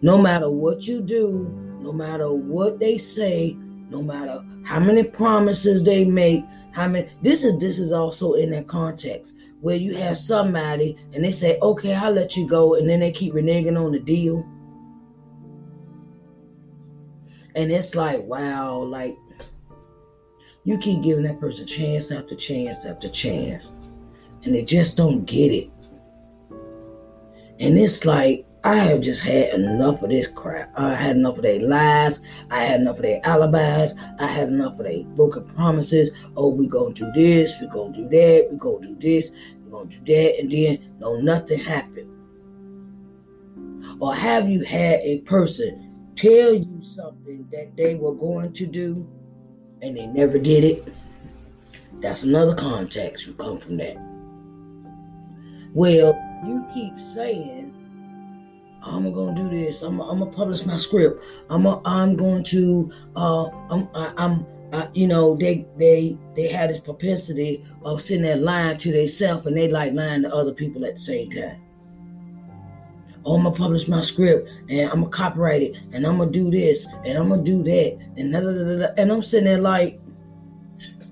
No 0.00 0.16
matter 0.16 0.50
what 0.50 0.86
you 0.86 1.00
do, 1.00 1.48
no 1.80 1.92
matter 1.92 2.32
what 2.32 2.78
they 2.78 2.96
say, 2.96 3.56
no 3.90 4.02
matter 4.02 4.44
how 4.64 4.78
many 4.78 5.02
promises 5.02 5.82
they 5.82 6.04
make, 6.04 6.44
how 6.72 6.88
many 6.88 7.08
this 7.22 7.42
is 7.44 7.58
this 7.58 7.78
is 7.78 7.92
also 7.92 8.34
in 8.34 8.50
that 8.50 8.68
context 8.68 9.34
where 9.60 9.76
you 9.76 9.94
have 9.94 10.16
somebody 10.16 10.96
and 11.12 11.24
they 11.24 11.32
say, 11.32 11.58
okay, 11.60 11.94
I'll 11.94 12.12
let 12.12 12.36
you 12.36 12.46
go, 12.46 12.74
and 12.76 12.88
then 12.88 13.00
they 13.00 13.10
keep 13.10 13.34
reneging 13.34 13.82
on 13.82 13.92
the 13.92 13.98
deal. 13.98 14.46
And 17.54 17.72
it's 17.72 17.96
like, 17.96 18.22
wow, 18.22 18.78
like 18.78 19.16
you 20.64 20.78
keep 20.78 21.02
giving 21.02 21.24
that 21.24 21.40
person 21.40 21.66
chance 21.66 22.12
after 22.12 22.36
chance 22.36 22.84
after 22.84 23.08
chance, 23.08 23.66
and 24.44 24.54
they 24.54 24.64
just 24.64 24.96
don't 24.96 25.24
get 25.24 25.50
it. 25.50 25.70
And 27.60 27.78
it's 27.78 28.04
like, 28.04 28.44
I 28.64 28.76
have 28.76 29.00
just 29.00 29.22
had 29.22 29.54
enough 29.54 30.02
of 30.02 30.10
this 30.10 30.28
crap. 30.28 30.72
I 30.76 30.94
had 30.94 31.16
enough 31.16 31.36
of 31.36 31.42
their 31.42 31.60
lies. 31.60 32.20
I 32.50 32.64
had 32.64 32.80
enough 32.80 32.96
of 32.96 33.02
their 33.02 33.20
alibis. 33.24 33.94
I 34.18 34.26
had 34.26 34.48
enough 34.48 34.78
of 34.78 34.84
their 34.84 35.04
broken 35.04 35.44
promises. 35.44 36.10
Oh, 36.36 36.48
we 36.50 36.66
gonna 36.66 36.92
do 36.92 37.10
this. 37.12 37.58
We 37.60 37.68
gonna 37.68 37.94
do 37.94 38.08
that. 38.08 38.48
We 38.50 38.58
gonna 38.58 38.88
do 38.88 38.96
this. 39.00 39.30
We 39.64 39.70
gonna 39.70 39.88
do 39.88 39.98
that, 40.04 40.40
and 40.40 40.50
then 40.50 40.96
no, 40.98 41.16
nothing 41.20 41.58
happened. 41.60 42.10
Or 44.00 44.14
have 44.14 44.48
you 44.48 44.64
had 44.64 45.00
a 45.00 45.20
person 45.20 46.12
tell 46.14 46.52
you 46.52 46.82
something 46.82 47.48
that 47.52 47.76
they 47.76 47.94
were 47.94 48.14
going 48.14 48.52
to 48.54 48.66
do, 48.66 49.08
and 49.82 49.96
they 49.96 50.06
never 50.06 50.38
did 50.38 50.64
it? 50.64 50.88
That's 52.00 52.24
another 52.24 52.54
context. 52.54 53.26
You 53.26 53.34
come 53.34 53.58
from 53.58 53.76
that. 53.78 53.96
Well, 55.74 56.27
you 56.44 56.64
keep 56.72 57.00
saying 57.00 57.74
I'm 58.82 59.12
gonna 59.12 59.34
do 59.34 59.48
this. 59.48 59.82
I'm, 59.82 60.00
I'm 60.00 60.20
gonna 60.20 60.30
publish 60.30 60.64
my 60.64 60.78
script. 60.78 61.22
I'm 61.50 61.66
a, 61.66 61.80
I'm 61.84 62.16
going 62.16 62.44
to 62.44 62.90
uh 63.16 63.48
I'm 63.70 63.88
I, 63.94 64.12
I'm 64.16 64.46
uh, 64.72 64.86
you 64.94 65.06
know 65.06 65.36
they 65.36 65.66
they 65.76 66.16
they 66.34 66.48
had 66.48 66.70
this 66.70 66.78
propensity 66.78 67.64
of 67.82 68.00
sitting 68.00 68.22
there 68.22 68.36
lying 68.36 68.78
to 68.78 68.92
themselves 68.92 69.46
and 69.46 69.56
they 69.56 69.68
like 69.68 69.92
lying 69.92 70.22
to 70.22 70.34
other 70.34 70.52
people 70.52 70.84
at 70.84 70.94
the 70.94 71.00
same 71.00 71.30
time. 71.30 71.60
Oh, 73.24 73.34
I'm 73.34 73.42
gonna 73.42 73.54
publish 73.54 73.88
my 73.88 74.00
script 74.00 74.48
and 74.68 74.88
I'm 74.90 75.00
gonna 75.00 75.10
copyright 75.10 75.62
it 75.62 75.82
and 75.92 76.06
I'm 76.06 76.18
gonna 76.18 76.30
do 76.30 76.50
this 76.50 76.86
and 77.04 77.18
I'm 77.18 77.28
gonna 77.28 77.42
do 77.42 77.62
that 77.64 77.98
and 78.16 78.32
da, 78.32 78.40
da, 78.40 78.52
da, 78.52 78.78
da, 78.78 78.94
and 78.96 79.10
I'm 79.10 79.22
sitting 79.22 79.46
there 79.46 79.58
like, 79.58 80.00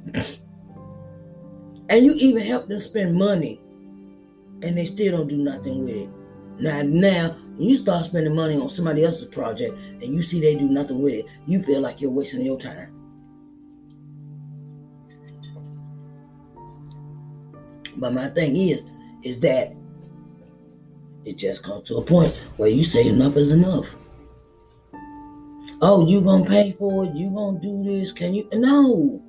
and 1.88 2.04
you 2.04 2.14
even 2.14 2.42
help 2.42 2.68
them 2.68 2.80
spend 2.80 3.14
money 3.14 3.60
and 4.66 4.76
they 4.76 4.84
still 4.84 5.12
don't 5.12 5.28
do 5.28 5.36
nothing 5.36 5.84
with 5.84 5.94
it. 5.94 6.08
Now, 6.58 6.82
now, 6.82 7.36
when 7.56 7.68
you 7.68 7.76
start 7.76 8.06
spending 8.06 8.34
money 8.34 8.56
on 8.56 8.70
somebody 8.70 9.04
else's 9.04 9.26
project 9.26 9.76
and 10.02 10.14
you 10.14 10.22
see 10.22 10.40
they 10.40 10.54
do 10.54 10.68
nothing 10.68 11.00
with 11.00 11.14
it, 11.14 11.26
you 11.46 11.62
feel 11.62 11.80
like 11.80 12.00
you're 12.00 12.10
wasting 12.10 12.44
your 12.44 12.58
time. 12.58 12.92
But 17.96 18.12
my 18.12 18.28
thing 18.28 18.56
is, 18.56 18.84
is 19.22 19.40
that 19.40 19.74
it 21.24 21.36
just 21.36 21.62
comes 21.62 21.88
to 21.88 21.96
a 21.96 22.02
point 22.02 22.34
where 22.56 22.68
you 22.68 22.84
say 22.84 23.06
enough 23.06 23.36
is 23.36 23.52
enough. 23.52 23.86
Oh, 25.82 26.06
you 26.06 26.22
gonna 26.22 26.44
pay 26.44 26.72
for 26.72 27.04
it? 27.04 27.14
You 27.14 27.30
gonna 27.30 27.60
do 27.60 27.82
this? 27.84 28.12
Can 28.12 28.32
you? 28.32 28.48
No. 28.54 29.22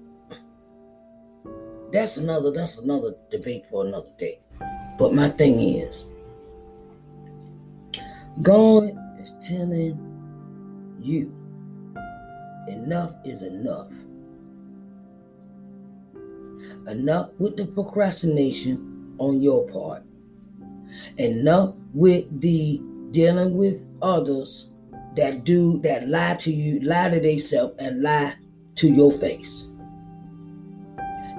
That's 1.92 2.18
another. 2.18 2.52
That's 2.52 2.78
another 2.78 3.16
debate 3.30 3.66
for 3.66 3.86
another 3.86 4.12
day. 4.18 4.40
But 4.98 5.14
my 5.14 5.30
thing 5.30 5.62
is, 5.62 6.06
God 8.42 8.92
is 9.20 9.34
telling 9.48 10.04
you 11.00 11.32
enough 12.68 13.14
is 13.24 13.44
enough. 13.44 13.92
Enough 16.88 17.30
with 17.38 17.58
the 17.58 17.66
procrastination 17.68 19.16
on 19.20 19.42
your 19.42 19.68
part. 19.68 20.04
Enough 21.18 21.76
with 21.94 22.42
the 22.42 22.82
dealing 23.12 23.56
with 23.58 23.84
others 24.02 24.70
that 25.16 25.44
do 25.44 25.80
that 25.80 26.08
lie 26.08 26.36
to 26.36 26.54
you, 26.54 26.80
lie 26.82 27.10
to 27.10 27.20
themselves, 27.20 27.76
and 27.80 28.02
lie 28.02 28.36
to 28.76 28.92
your 28.92 29.12
face. 29.12 29.68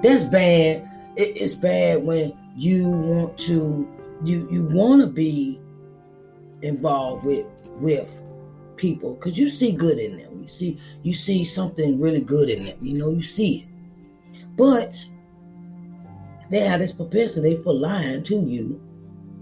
That's 0.03 0.25
bad. 0.25 0.87
It's 1.15 1.55
bad 1.55 2.03
when 2.03 2.37
you 2.55 2.89
want 2.89 3.37
to 3.37 3.87
you 4.23 4.47
you 4.51 4.63
want 4.63 5.01
to 5.01 5.07
be 5.07 5.59
involved 6.61 7.23
with 7.23 7.45
with 7.79 8.09
people 8.75 9.13
because 9.13 9.37
you 9.37 9.49
see 9.49 9.71
good 9.71 9.99
in 9.99 10.17
them. 10.17 10.41
You 10.41 10.47
see 10.47 10.79
you 11.03 11.13
see 11.13 11.43
something 11.43 11.99
really 11.99 12.21
good 12.21 12.49
in 12.49 12.65
them. 12.65 12.77
You 12.81 12.93
know 12.93 13.09
you 13.11 13.21
see 13.21 13.59
it, 13.59 14.47
but 14.55 14.95
they 16.49 16.61
have 16.61 16.79
this 16.79 16.93
propensity 16.93 17.57
for 17.61 17.73
lying 17.73 18.23
to 18.23 18.35
you. 18.35 18.81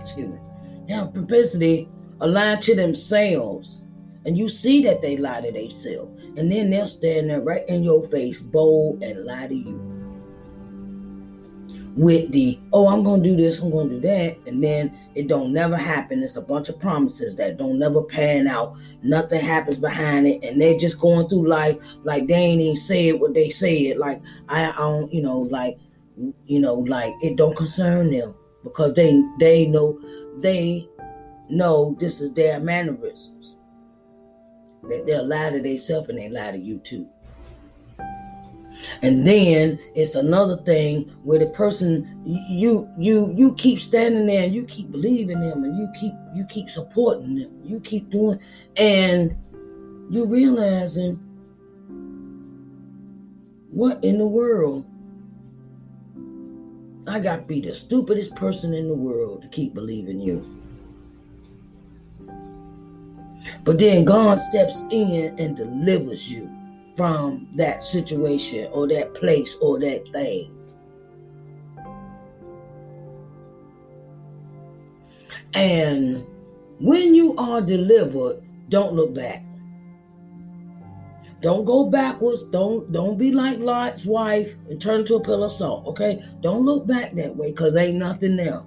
Excuse 0.00 0.28
me. 0.28 0.38
They 0.86 0.94
have 0.94 1.08
a 1.08 1.12
propensity 1.12 1.88
of 2.20 2.30
lying 2.30 2.60
to 2.62 2.74
themselves. 2.74 3.84
And 4.24 4.36
you 4.36 4.48
see 4.48 4.82
that 4.84 5.00
they 5.00 5.16
lie 5.16 5.40
to 5.40 5.50
themselves. 5.50 6.24
And 6.36 6.52
then 6.52 6.70
they'll 6.70 6.88
stand 6.88 7.30
there 7.30 7.40
right 7.40 7.66
in 7.68 7.82
your 7.82 8.02
face, 8.04 8.40
bold, 8.40 9.02
and 9.02 9.24
lie 9.24 9.48
to 9.48 9.54
you. 9.54 9.99
With 11.96 12.30
the, 12.32 12.58
oh, 12.72 12.86
I'm 12.88 13.02
gonna 13.02 13.22
do 13.22 13.36
this, 13.36 13.60
I'm 13.60 13.70
gonna 13.70 13.90
do 13.90 14.00
that, 14.00 14.38
and 14.46 14.62
then 14.62 14.96
it 15.14 15.26
don't 15.26 15.52
never 15.52 15.76
happen. 15.76 16.22
It's 16.22 16.36
a 16.36 16.40
bunch 16.40 16.68
of 16.68 16.78
promises 16.78 17.34
that 17.36 17.56
don't 17.56 17.78
never 17.78 18.02
pan 18.02 18.46
out. 18.46 18.76
Nothing 19.02 19.40
happens 19.40 19.78
behind 19.78 20.26
it, 20.26 20.44
and 20.44 20.60
they're 20.60 20.78
just 20.78 21.00
going 21.00 21.28
through 21.28 21.48
life 21.48 21.76
like 22.04 22.28
they 22.28 22.34
ain't 22.34 22.60
even 22.60 22.76
said 22.76 23.20
what 23.20 23.34
they 23.34 23.50
said. 23.50 23.98
Like 23.98 24.22
I, 24.48 24.70
I 24.70 24.76
don't, 24.76 25.12
you 25.12 25.20
know, 25.20 25.40
like 25.40 25.78
you 26.46 26.60
know, 26.60 26.74
like 26.74 27.14
it 27.22 27.36
don't 27.36 27.56
concern 27.56 28.10
them 28.10 28.34
because 28.62 28.94
they 28.94 29.22
they 29.38 29.66
know 29.66 30.00
they 30.38 30.88
know 31.48 31.96
this 31.98 32.20
is 32.20 32.32
their 32.32 32.60
mannerisms. 32.60 33.56
That 34.88 35.06
they'll 35.06 35.26
lie 35.26 35.50
to 35.50 35.60
themselves 35.60 36.08
and 36.08 36.18
they 36.18 36.28
lie 36.28 36.52
to 36.52 36.58
you 36.58 36.78
too. 36.78 37.06
And 39.02 39.26
then 39.26 39.78
it's 39.94 40.14
another 40.14 40.56
thing 40.62 41.10
where 41.22 41.38
the 41.38 41.46
person 41.46 42.22
you 42.24 42.88
you 42.98 43.32
you 43.36 43.54
keep 43.54 43.78
standing 43.78 44.26
there 44.26 44.44
and 44.44 44.54
you 44.54 44.64
keep 44.64 44.90
believing 44.90 45.40
them 45.40 45.64
and 45.64 45.76
you 45.78 45.88
keep 45.98 46.12
you 46.34 46.44
keep 46.46 46.70
supporting 46.70 47.36
them. 47.36 47.60
You 47.64 47.80
keep 47.80 48.10
doing 48.10 48.40
and 48.76 49.36
you 50.10 50.26
realizing 50.26 51.16
what 53.70 54.02
in 54.02 54.18
the 54.18 54.26
world 54.26 54.86
I 57.06 57.18
got 57.18 57.36
to 57.36 57.42
be 57.42 57.60
the 57.60 57.74
stupidest 57.74 58.34
person 58.34 58.74
in 58.74 58.88
the 58.88 58.94
world 58.94 59.42
to 59.42 59.48
keep 59.48 59.74
believing 59.74 60.20
you. 60.20 60.44
But 63.64 63.78
then 63.78 64.04
God 64.04 64.38
steps 64.40 64.82
in 64.90 65.38
and 65.38 65.56
delivers 65.56 66.30
you 66.32 66.48
from 66.96 67.48
that 67.54 67.82
situation 67.82 68.68
or 68.72 68.88
that 68.88 69.14
place 69.14 69.56
or 69.60 69.78
that 69.80 70.08
thing. 70.08 70.56
And 75.54 76.24
when 76.78 77.14
you 77.14 77.34
are 77.36 77.60
delivered, 77.60 78.42
don't 78.68 78.94
look 78.94 79.14
back. 79.14 79.44
Don't 81.40 81.64
go 81.64 81.86
backwards. 81.86 82.44
Don't 82.44 82.92
don't 82.92 83.16
be 83.16 83.32
like 83.32 83.58
Lot's 83.58 84.04
wife 84.04 84.54
and 84.68 84.80
turn 84.80 85.00
into 85.00 85.16
a 85.16 85.20
pillar 85.20 85.46
of 85.46 85.52
salt. 85.52 85.86
Okay? 85.86 86.22
Don't 86.40 86.64
look 86.64 86.86
back 86.86 87.14
that 87.14 87.34
way 87.34 87.50
because 87.50 87.76
ain't 87.76 87.98
nothing 87.98 88.36
there. 88.36 88.62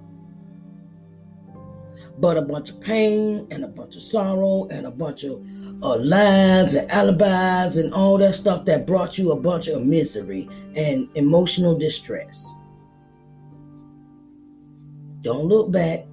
But 2.18 2.36
a 2.36 2.42
bunch 2.42 2.70
of 2.70 2.80
pain 2.80 3.46
and 3.50 3.64
a 3.64 3.68
bunch 3.68 3.96
of 3.96 4.02
sorrow 4.02 4.66
and 4.70 4.86
a 4.86 4.90
bunch 4.90 5.24
of 5.24 5.44
uh, 5.84 5.98
lies 5.98 6.74
and 6.74 6.90
alibis 6.90 7.76
and 7.76 7.92
all 7.92 8.16
that 8.16 8.34
stuff 8.34 8.64
that 8.64 8.86
brought 8.86 9.18
you 9.18 9.32
a 9.32 9.36
bunch 9.36 9.68
of 9.68 9.84
misery 9.84 10.48
and 10.74 11.08
emotional 11.14 11.78
distress. 11.78 12.50
Don't 15.20 15.46
look 15.46 15.70
back. 15.70 16.06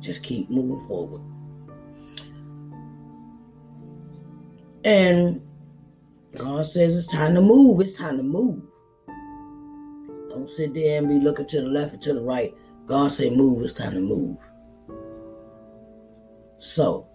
Just 0.00 0.22
keep 0.22 0.48
moving 0.48 0.86
forward. 0.88 1.20
And 4.84 5.42
God 6.34 6.66
says 6.66 6.96
it's 6.96 7.06
time 7.06 7.34
to 7.34 7.42
move. 7.42 7.80
It's 7.82 7.98
time 7.98 8.16
to 8.16 8.22
move. 8.22 8.62
Don't 10.30 10.48
sit 10.48 10.72
there 10.72 10.96
and 10.96 11.08
be 11.08 11.18
looking 11.18 11.46
to 11.48 11.60
the 11.60 11.68
left 11.68 11.92
or 11.92 11.98
to 11.98 12.14
the 12.14 12.22
right. 12.22 12.54
God 12.86 13.12
say 13.12 13.28
move. 13.28 13.62
It's 13.62 13.74
time 13.74 13.92
to 13.92 14.00
move. 14.00 14.38
So, 16.56 17.09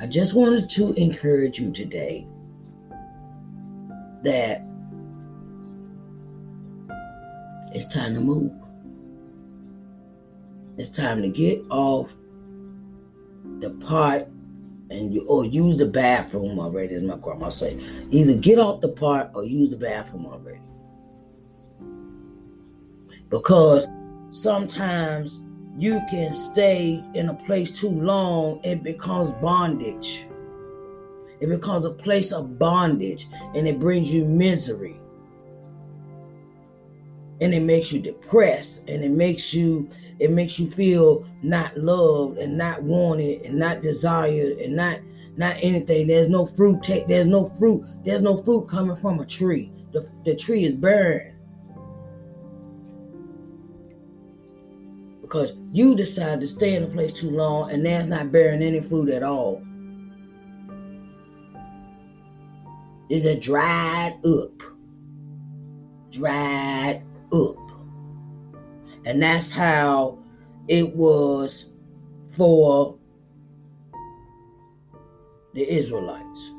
I 0.00 0.06
just 0.06 0.32
wanted 0.32 0.70
to 0.70 0.94
encourage 0.94 1.60
you 1.60 1.70
today 1.72 2.26
that 4.22 4.62
it's 7.74 7.92
time 7.94 8.14
to 8.14 8.20
move. 8.20 8.50
It's 10.78 10.88
time 10.88 11.20
to 11.20 11.28
get 11.28 11.62
off 11.68 12.10
the 13.58 13.70
part 13.70 14.26
and 14.88 15.12
you 15.12 15.26
or 15.26 15.44
use 15.44 15.76
the 15.76 15.86
bathroom 15.86 16.58
already, 16.58 16.94
as 16.94 17.02
my 17.02 17.18
grandma 17.18 17.50
say. 17.50 17.78
Either 18.10 18.34
get 18.34 18.58
off 18.58 18.80
the 18.80 18.88
part 18.88 19.30
or 19.34 19.44
use 19.44 19.68
the 19.68 19.76
bathroom 19.76 20.24
already. 20.24 20.60
Because 23.28 23.90
sometimes 24.30 25.42
you 25.80 26.00
can 26.10 26.34
stay 26.34 27.02
in 27.14 27.28
a 27.30 27.34
place 27.34 27.70
too 27.70 27.90
long, 27.90 28.60
it 28.64 28.82
becomes 28.82 29.30
bondage. 29.32 30.26
It 31.40 31.48
becomes 31.48 31.86
a 31.86 31.90
place 31.90 32.32
of 32.32 32.58
bondage 32.58 33.26
and 33.54 33.66
it 33.66 33.78
brings 33.78 34.12
you 34.12 34.24
misery. 34.26 35.00
and 37.40 37.54
it 37.54 37.60
makes 37.62 37.92
you 37.92 38.00
depressed 38.00 38.84
and 38.88 39.04
it 39.04 39.10
makes 39.10 39.54
you 39.54 39.88
it 40.18 40.30
makes 40.30 40.58
you 40.58 40.70
feel 40.70 41.26
not 41.42 41.76
loved 41.76 42.38
and 42.38 42.56
not 42.56 42.82
wanted 42.82 43.42
and 43.42 43.58
not 43.58 43.82
desired 43.82 44.58
and 44.58 44.76
not 44.76 44.98
not 45.36 45.56
anything 45.62 46.06
there's 46.06 46.28
no 46.28 46.46
fruit 46.46 46.82
take 46.82 47.06
there's 47.06 47.26
no 47.26 47.46
fruit 47.58 47.84
there's 48.04 48.22
no 48.22 48.36
fruit 48.42 48.68
coming 48.68 48.96
from 48.96 49.20
a 49.20 49.26
tree 49.26 49.72
the, 49.92 50.08
the 50.24 50.34
tree 50.34 50.64
is 50.64 50.74
barren 50.74 51.29
because 55.30 55.54
you 55.72 55.94
decided 55.94 56.40
to 56.40 56.46
stay 56.48 56.74
in 56.74 56.82
a 56.82 56.88
place 56.88 57.12
too 57.12 57.30
long 57.30 57.70
and 57.70 57.86
that's 57.86 58.08
not 58.08 58.32
bearing 58.32 58.62
any 58.62 58.80
fruit 58.80 59.08
at 59.08 59.22
all 59.22 59.62
is 63.08 63.24
a 63.24 63.38
dried 63.38 64.18
up 64.26 64.62
dried 66.10 67.02
up. 67.32 67.56
And 69.04 69.22
that's 69.22 69.50
how 69.50 70.18
it 70.68 70.94
was 70.94 71.66
for 72.32 72.98
the 75.54 75.68
Israelites. 75.68 76.52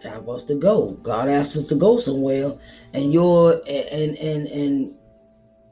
Time 0.00 0.24
for 0.24 0.36
us 0.36 0.44
to 0.44 0.54
go. 0.54 0.92
God 1.02 1.28
asked 1.28 1.56
us 1.56 1.66
to 1.68 1.74
go 1.74 1.96
somewhere, 1.96 2.52
and 2.92 3.12
you're 3.12 3.62
and 3.66 4.16
and 4.18 4.46
and 4.48 4.94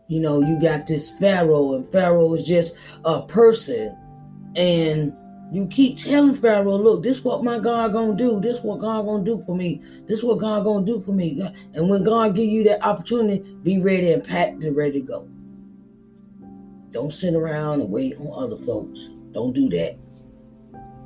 you 0.08 0.20
know 0.20 0.42
you 0.42 0.60
got 0.60 0.86
this 0.86 1.10
Pharaoh, 1.18 1.74
and 1.74 1.90
Pharaoh 1.90 2.34
is 2.34 2.44
just 2.44 2.74
a 3.04 3.22
person, 3.22 3.96
and 4.56 5.12
you 5.52 5.66
keep 5.66 5.98
telling 5.98 6.36
Pharaoh, 6.36 6.78
look, 6.78 7.02
this 7.02 7.18
is 7.18 7.24
what 7.24 7.44
my 7.44 7.58
God 7.58 7.92
gonna 7.92 8.16
do. 8.16 8.40
This 8.40 8.58
is 8.58 8.64
what 8.64 8.80
God 8.80 9.04
gonna 9.04 9.24
do 9.24 9.42
for 9.46 9.54
me. 9.54 9.80
This 10.08 10.18
is 10.18 10.24
what 10.24 10.38
God 10.38 10.64
gonna 10.64 10.84
do 10.86 11.02
for 11.02 11.12
me. 11.12 11.42
And 11.74 11.90
when 11.90 12.02
God 12.02 12.34
give 12.34 12.46
you 12.46 12.64
that 12.64 12.82
opportunity, 12.84 13.44
be 13.62 13.78
ready 13.78 14.12
and 14.12 14.24
packed 14.24 14.64
and 14.64 14.74
ready 14.76 15.00
to 15.00 15.06
go. 15.06 15.28
Don't 16.92 17.12
sit 17.12 17.34
around 17.34 17.80
and 17.80 17.90
wait 17.90 18.16
on 18.18 18.32
other 18.34 18.56
folks. 18.56 19.10
Don't 19.32 19.54
do 19.54 19.68
that. 19.70 19.96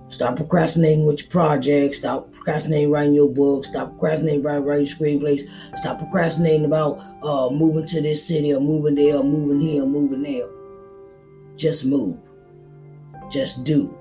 Stop 0.09 0.37
procrastinating 0.37 1.05
with 1.05 1.21
your 1.21 1.31
projects. 1.31 1.99
Stop 1.99 2.33
procrastinating 2.33 2.91
writing 2.91 3.15
your 3.15 3.29
book. 3.29 3.65
Stop 3.65 3.91
procrastinating 3.91 4.43
writing, 4.43 4.65
writing 4.65 4.87
your 4.87 4.97
screenplays. 4.97 5.49
Stop 5.77 5.99
procrastinating 5.99 6.65
about 6.65 7.03
uh, 7.23 7.51
moving 7.51 7.87
to 7.87 8.01
this 8.01 8.27
city 8.27 8.55
or 8.55 8.61
moving 8.61 8.95
there 8.95 9.17
or 9.17 9.25
moving 9.25 9.61
here 9.61 9.83
or 9.83 9.87
moving 9.87 10.23
there. 10.23 10.49
Just 11.57 11.85
move. 11.85 12.19
Just 13.31 13.65
do 13.65 13.97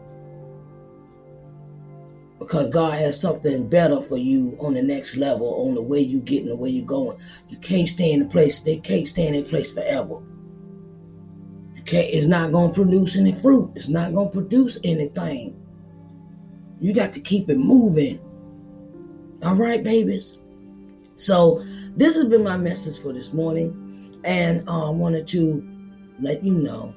because 2.46 2.70
God 2.70 2.98
has 3.00 3.20
something 3.20 3.68
better 3.68 4.00
for 4.02 4.18
you 4.18 4.56
on 4.60 4.76
the 4.76 4.82
next 4.82 5.18
level, 5.18 5.66
on 5.68 5.74
the 5.74 5.82
way 5.82 6.00
you're 6.00 6.22
getting, 6.22 6.50
the 6.50 6.56
way 6.56 6.70
you're 6.70 6.86
going. 6.86 7.18
You 7.50 7.58
can't 7.58 7.88
stay 7.88 8.12
in 8.12 8.20
the 8.20 8.26
place. 8.26 8.60
They 8.60 8.78
can't 8.78 9.08
stay 9.08 9.28
in 9.28 9.36
a 9.36 9.42
place 9.42 9.74
forever. 9.74 10.20
You 11.76 11.84
can't. 11.84 12.08
It's 12.08 12.28
not 12.28 12.52
gonna 12.52 12.74
produce 12.74 13.18
any 13.18 13.38
fruit. 13.38 13.72
It's 13.76 13.90
not 13.90 14.14
gonna 14.14 14.30
produce 14.30 14.80
anything. 14.84 15.56
You 16.80 16.94
got 16.94 17.14
to 17.14 17.20
keep 17.20 17.50
it 17.50 17.58
moving. 17.58 18.20
All 19.44 19.56
right, 19.56 19.84
babies. 19.84 20.40
So 21.16 21.64
this 21.96 22.16
has 22.16 22.26
been 22.26 22.44
my 22.44 22.58
message 22.58 23.02
for 23.02 23.14
this 23.14 23.32
morning, 23.32 24.20
and 24.24 24.68
uh, 24.68 24.88
I 24.88 24.90
wanted 24.90 25.28
to 25.28 25.66
let 26.20 26.44
you 26.44 26.54
know 26.54 26.94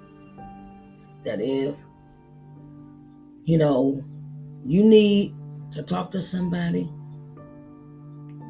that 1.24 1.40
if 1.40 1.74
you 3.44 3.58
know 3.58 4.02
you 4.64 4.84
need 4.84 5.34
to 5.72 5.82
talk 5.82 6.10
to 6.12 6.22
somebody, 6.22 6.90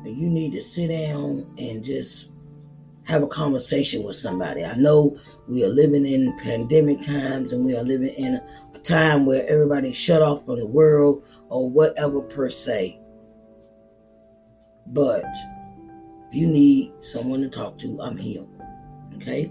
you 0.05 0.29
need 0.29 0.53
to 0.53 0.63
sit 0.63 0.89
down 0.89 1.55
and 1.59 1.85
just 1.85 2.28
have 3.09 3.23
a 3.23 3.27
conversation 3.27 4.05
with 4.05 4.17
somebody. 4.17 4.63
I 4.63 4.75
know 4.75 5.17
we 5.49 5.65
are 5.65 5.71
living 5.71 6.05
in 6.07 6.37
pandemic 6.39 7.01
times 7.01 7.55
and 7.55 7.65
we 7.65 7.75
are 7.75 7.83
living 7.83 8.15
in 8.15 8.39
a 8.75 8.79
time 8.81 9.25
where 9.25 9.49
everybody's 9.49 9.97
shut 9.97 10.21
off 10.21 10.45
from 10.45 10.59
the 10.59 10.67
world 10.67 11.25
or 11.49 11.71
whatever 11.71 12.21
per 12.21 12.51
se. 12.51 13.01
But 14.89 15.25
if 16.29 16.35
you 16.35 16.49
need 16.49 16.93
someone 17.01 17.41
to 17.41 17.49
talk 17.49 17.79
to, 17.79 17.99
I'm 18.03 18.19
here. 18.19 18.45
Okay? 19.17 19.51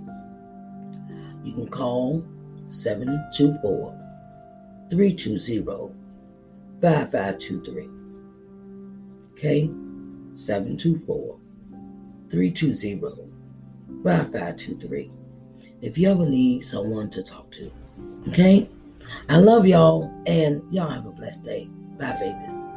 You 1.44 1.54
can 1.54 1.68
call 1.68 2.24
724 2.68 3.92
320 4.92 5.96
5523. 6.80 7.90
Okay? 9.32 9.66
724 10.36 11.40
320 12.30 13.27
5523. 14.04 15.12
If 15.82 15.98
you 15.98 16.10
ever 16.10 16.26
need 16.26 16.64
someone 16.64 17.10
to 17.12 17.24
talk 17.24 17.52
to. 17.52 17.72
Okay? 18.30 18.70
I 19.30 19.38
love 19.38 19.66
y'all 19.66 20.12
and 20.26 20.62
y'all 20.72 20.90
have 20.90 21.06
a 21.06 21.12
blessed 21.12 21.44
day. 21.44 21.70
Bye, 21.98 22.18
babies. 22.20 22.77